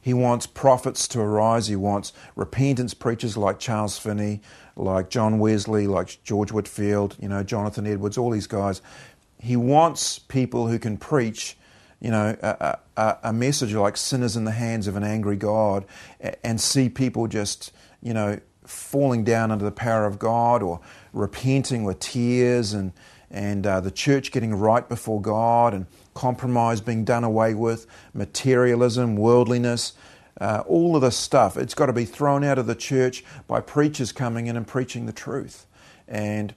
He 0.00 0.14
wants 0.14 0.46
prophets 0.46 1.08
to 1.08 1.20
arise. 1.20 1.66
He 1.66 1.76
wants 1.76 2.12
repentance 2.36 2.94
preachers 2.94 3.36
like 3.36 3.58
Charles 3.58 3.98
Finney, 3.98 4.40
like 4.76 5.10
John 5.10 5.38
Wesley, 5.38 5.86
like 5.86 6.22
George 6.22 6.52
Whitefield, 6.52 7.16
you 7.20 7.28
know, 7.28 7.42
Jonathan 7.42 7.86
Edwards, 7.86 8.16
all 8.16 8.30
these 8.30 8.46
guys. 8.46 8.80
He 9.40 9.56
wants 9.56 10.18
people 10.18 10.68
who 10.68 10.78
can 10.78 10.96
preach, 10.96 11.56
you 12.00 12.10
know, 12.10 12.36
a, 12.42 12.78
a, 12.96 13.18
a 13.24 13.32
message 13.32 13.74
like 13.74 13.96
sinners 13.96 14.36
in 14.36 14.44
the 14.44 14.52
hands 14.52 14.86
of 14.86 14.96
an 14.96 15.04
angry 15.04 15.36
God 15.36 15.84
and 16.42 16.60
see 16.60 16.88
people 16.88 17.26
just, 17.26 17.72
you 18.02 18.14
know, 18.14 18.40
falling 18.64 19.24
down 19.24 19.50
under 19.50 19.64
the 19.64 19.72
power 19.72 20.04
of 20.04 20.18
God 20.18 20.62
or 20.62 20.80
repenting 21.12 21.84
with 21.84 21.98
tears 22.00 22.72
and, 22.72 22.92
and 23.30 23.66
uh, 23.66 23.80
the 23.80 23.90
church 23.90 24.30
getting 24.30 24.54
right 24.54 24.88
before 24.88 25.20
God 25.20 25.74
and 25.74 25.86
compromise 26.18 26.80
being 26.80 27.04
done 27.04 27.22
away 27.22 27.54
with, 27.54 27.86
materialism, 28.12 29.14
worldliness, 29.14 29.92
uh, 30.40 30.64
all 30.66 30.96
of 30.96 31.02
this 31.02 31.16
stuff. 31.16 31.56
It's 31.56 31.74
got 31.74 31.86
to 31.86 31.92
be 31.92 32.04
thrown 32.04 32.42
out 32.42 32.58
of 32.58 32.66
the 32.66 32.74
church 32.74 33.24
by 33.46 33.60
preachers 33.60 34.10
coming 34.10 34.48
in 34.48 34.56
and 34.56 34.66
preaching 34.66 35.06
the 35.06 35.12
truth. 35.12 35.66
And 36.08 36.54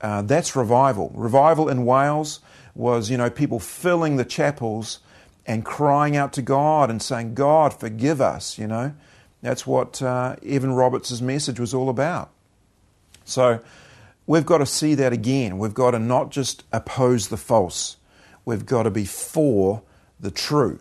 uh, 0.00 0.22
that's 0.22 0.56
revival. 0.56 1.12
Revival 1.14 1.68
in 1.68 1.84
Wales 1.84 2.40
was, 2.74 3.08
you 3.08 3.16
know, 3.16 3.30
people 3.30 3.60
filling 3.60 4.16
the 4.16 4.24
chapels 4.24 4.98
and 5.46 5.64
crying 5.64 6.16
out 6.16 6.32
to 6.32 6.42
God 6.42 6.90
and 6.90 7.00
saying, 7.00 7.34
God, 7.34 7.72
forgive 7.72 8.20
us, 8.20 8.58
you 8.58 8.66
know. 8.66 8.94
That's 9.42 9.66
what 9.66 10.02
uh, 10.02 10.36
Evan 10.44 10.72
Roberts' 10.72 11.20
message 11.20 11.60
was 11.60 11.72
all 11.72 11.88
about. 11.88 12.30
So 13.24 13.60
we've 14.26 14.46
got 14.46 14.58
to 14.58 14.66
see 14.66 14.94
that 14.96 15.12
again. 15.12 15.58
We've 15.58 15.74
got 15.74 15.92
to 15.92 15.98
not 15.98 16.30
just 16.30 16.64
oppose 16.72 17.28
the 17.28 17.36
false, 17.36 17.96
we've 18.44 18.66
got 18.66 18.84
to 18.84 18.90
be 18.90 19.04
for 19.04 19.82
the 20.20 20.30
true. 20.30 20.78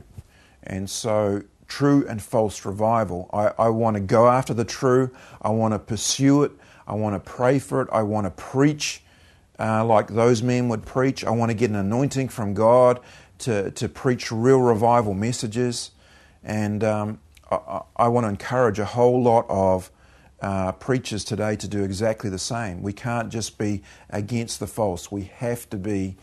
And 0.63 0.89
so, 0.89 1.43
true 1.67 2.05
and 2.07 2.21
false 2.21 2.65
revival. 2.65 3.29
I, 3.33 3.51
I 3.57 3.69
want 3.69 3.95
to 3.95 3.99
go 3.99 4.27
after 4.27 4.53
the 4.53 4.65
true, 4.65 5.09
I 5.41 5.49
want 5.49 5.73
to 5.73 5.79
pursue 5.79 6.43
it, 6.43 6.51
I 6.87 6.93
want 6.93 7.15
to 7.15 7.31
pray 7.31 7.59
for 7.59 7.81
it, 7.81 7.89
I 7.91 8.03
want 8.03 8.25
to 8.25 8.31
preach 8.31 9.01
uh, 9.59 9.85
like 9.85 10.07
those 10.07 10.41
men 10.41 10.67
would 10.69 10.85
preach, 10.85 11.23
I 11.23 11.29
want 11.29 11.49
to 11.49 11.55
get 11.55 11.69
an 11.69 11.75
anointing 11.75 12.29
from 12.29 12.53
God 12.53 12.99
to, 13.39 13.71
to 13.71 13.87
preach 13.87 14.31
real 14.31 14.59
revival 14.59 15.13
messages. 15.13 15.91
And 16.43 16.83
um, 16.83 17.19
I, 17.51 17.81
I, 17.95 18.07
want 18.07 18.25
to 18.25 18.29
encourage 18.29 18.79
a 18.79 18.85
whole 18.85 19.21
lot 19.21 19.45
of 19.49 19.91
uh, 20.41 20.73
preachers 20.73 21.23
today 21.23 21.55
to 21.55 21.67
do 21.67 21.83
exactly 21.83 22.29
the 22.29 22.39
same. 22.39 22.81
We 22.81 22.93
can't 22.93 23.29
just 23.29 23.57
be 23.57 23.83
against 24.09 24.59
the 24.59 24.67
false, 24.67 25.11
we 25.11 25.23
have 25.35 25.69
to 25.69 25.77
be 25.77 26.17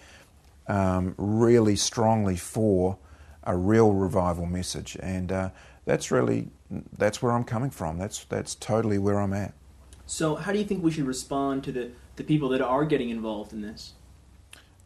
um, 0.67 1.15
really 1.17 1.77
strongly 1.77 2.37
for 2.37 2.99
a 3.45 3.57
real 3.57 3.93
revival 3.93 4.47
message, 4.47 4.97
and 5.01 5.33
uh, 5.33 5.51
that's 5.85 6.11
really 6.11 6.51
that's 6.97 7.21
where 7.23 7.33
I'm 7.33 7.45
coming 7.45 7.71
from. 7.71 7.99
That's 7.99 8.25
that's 8.25 8.55
totally 8.55 8.99
where 8.99 9.19
I'm 9.19 9.33
at. 9.33 9.55
So, 10.07 10.35
how 10.35 10.53
do 10.53 10.59
you 10.59 10.65
think 10.65 10.83
we 10.83 10.91
should 10.91 11.07
respond 11.07 11.63
to 11.65 11.73
the, 11.73 11.91
the 12.17 12.25
people 12.25 12.49
that 12.49 12.61
are 12.61 12.85
getting 12.85 13.11
involved 13.11 13.53
in 13.53 13.63
this? 13.63 13.93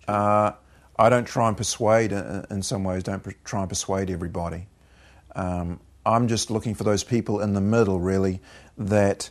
Uh, 0.06 0.52
I 0.98 1.08
don't 1.08 1.26
try 1.26 1.48
and 1.48 1.56
persuade, 1.56 2.12
uh, 2.12 2.42
in 2.50 2.62
some 2.62 2.84
ways, 2.84 3.04
don't 3.04 3.26
try 3.42 3.60
and 3.60 3.68
persuade 3.68 4.10
everybody. 4.10 4.66
Um, 5.34 5.80
I'm 6.04 6.28
just 6.28 6.50
looking 6.50 6.74
for 6.74 6.84
those 6.84 7.04
people 7.04 7.40
in 7.40 7.54
the 7.54 7.62
middle, 7.62 8.00
really, 8.00 8.42
that 8.76 9.30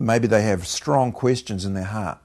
maybe 0.00 0.26
they 0.26 0.42
have 0.42 0.66
strong 0.66 1.12
questions 1.12 1.64
in 1.64 1.74
their 1.74 1.84
heart 1.84 2.18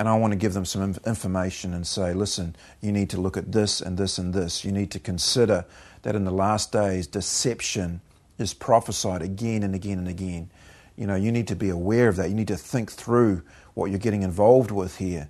and 0.00 0.08
I 0.08 0.16
want 0.16 0.32
to 0.32 0.38
give 0.38 0.54
them 0.54 0.64
some 0.64 0.96
information 1.04 1.74
and 1.74 1.86
say, 1.86 2.14
listen, 2.14 2.56
you 2.80 2.90
need 2.90 3.10
to 3.10 3.20
look 3.20 3.36
at 3.36 3.52
this 3.52 3.82
and 3.82 3.98
this 3.98 4.16
and 4.16 4.32
this. 4.32 4.64
You 4.64 4.72
need 4.72 4.90
to 4.92 4.98
consider 4.98 5.66
that 6.00 6.16
in 6.16 6.24
the 6.24 6.30
last 6.30 6.72
days, 6.72 7.06
deception 7.06 8.00
is 8.38 8.54
prophesied 8.54 9.20
again 9.20 9.62
and 9.62 9.74
again 9.74 9.98
and 9.98 10.08
again. 10.08 10.50
You 10.96 11.06
know, 11.06 11.16
you 11.16 11.30
need 11.30 11.46
to 11.48 11.54
be 11.54 11.68
aware 11.68 12.08
of 12.08 12.16
that. 12.16 12.30
You 12.30 12.34
need 12.34 12.48
to 12.48 12.56
think 12.56 12.90
through 12.90 13.42
what 13.74 13.90
you're 13.90 13.98
getting 13.98 14.22
involved 14.22 14.70
with 14.70 14.96
here 14.96 15.28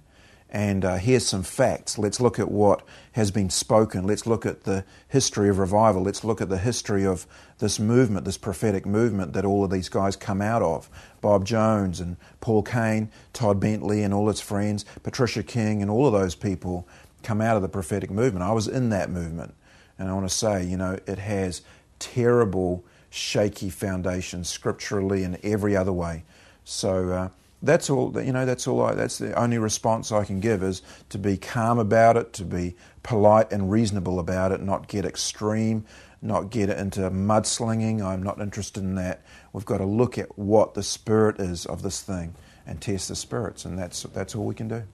and 0.51 0.85
uh, 0.85 0.97
here's 0.97 1.25
some 1.25 1.45
facts. 1.45 1.97
Let's 1.97 2.21
look 2.21 2.41
at 2.41 2.51
what 2.51 2.83
has 3.13 3.31
been 3.31 3.51
spoken. 3.51 4.05
Let's 4.05 4.27
look 4.27 4.45
at 4.45 4.65
the 4.65 4.85
history 5.09 5.49
of 5.49 5.59
revival. 5.59 6.03
Let's 6.03 6.25
look 6.25 6.41
at 6.41 6.49
the 6.49 6.59
history 6.59 7.07
of 7.07 7.25
this 7.59 7.79
movement, 7.79 8.25
this 8.25 8.37
prophetic 8.37 8.85
movement 8.85 9.33
that 9.35 9.45
all 9.45 9.63
of 9.63 9.71
these 9.71 9.89
guys 9.89 10.17
come 10.17 10.43
out 10.43 10.63
of. 10.63 10.91
Bob 11.21 11.45
Jones 11.45 12.01
and 12.01 12.17
Paul 12.41 12.65
Cain, 12.65 13.11
Todd 13.33 13.61
Bentley 13.61 14.03
and 14.03 14.13
all 14.13 14.27
his 14.27 14.41
friends, 14.41 14.85
Patricia 15.05 15.45
King 15.45 15.83
and 15.83 15.91
all 15.91 16.07
of 16.07 16.13
those 16.13 16.35
people 16.35 16.89
come 17.23 17.41
out 17.41 17.55
of 17.55 17.63
the 17.63 17.69
prophetic 17.69 18.11
movement. 18.11 18.43
I 18.43 18.53
was 18.53 18.67
in 18.67 18.89
that 18.91 19.09
movement. 19.09 19.55
And 19.99 20.09
I 20.09 20.15
want 20.15 20.29
to 20.29 20.35
say, 20.35 20.65
you 20.65 20.77
know, 20.77 20.99
it 21.07 21.19
has 21.19 21.63
terrible, 22.01 22.85
shaky 23.11 23.71
foundations 23.71 24.49
scripturally 24.49 25.23
and 25.23 25.39
every 25.45 25.77
other 25.77 25.93
way. 25.93 26.25
So, 26.65 27.11
uh, 27.11 27.29
that's 27.63 27.91
all. 27.91 28.13
You 28.23 28.33
know, 28.33 28.47
that's 28.47 28.67
all. 28.67 28.83
I, 28.83 28.95
that's 28.95 29.19
the 29.19 29.39
only 29.39 29.59
response 29.59 30.13
I 30.13 30.25
can 30.25 30.41
give 30.41 30.63
is 30.63 30.83
to 31.11 31.19
be 31.19 31.37
calm 31.37 31.79
about 31.79 32.17
it, 32.17 32.33
to 32.35 32.45
be 32.45 32.77
polite 33.03 33.53
and 33.53 33.71
reasonable 33.71 34.19
about 34.19 34.53
it, 34.53 34.61
not 34.61 34.89
get 34.89 35.05
extreme, 35.05 35.85
not 36.23 36.51
get 36.51 36.71
into 36.71 37.01
mudslinging. 37.11 38.03
I'm 38.03 38.23
not 38.23 38.41
interested 38.41 38.83
in 38.83 38.95
that. 38.97 39.23
We've 39.53 39.65
got 39.65 39.79
to 39.79 39.87
look 39.87 40.19
at 40.19 40.39
what 40.39 40.75
the 40.75 40.83
spirit 40.83 41.41
is 41.41 41.67
of 41.67 41.83
this 41.83 42.03
thing 42.03 42.35
and 42.67 42.81
test 42.81 43.09
the 43.09 43.17
spirits, 43.17 43.65
and 43.65 43.79
that's 43.79 44.03
that's 44.05 44.35
all 44.35 44.47
we 44.47 44.55
can 44.55 44.69
do. 44.69 44.85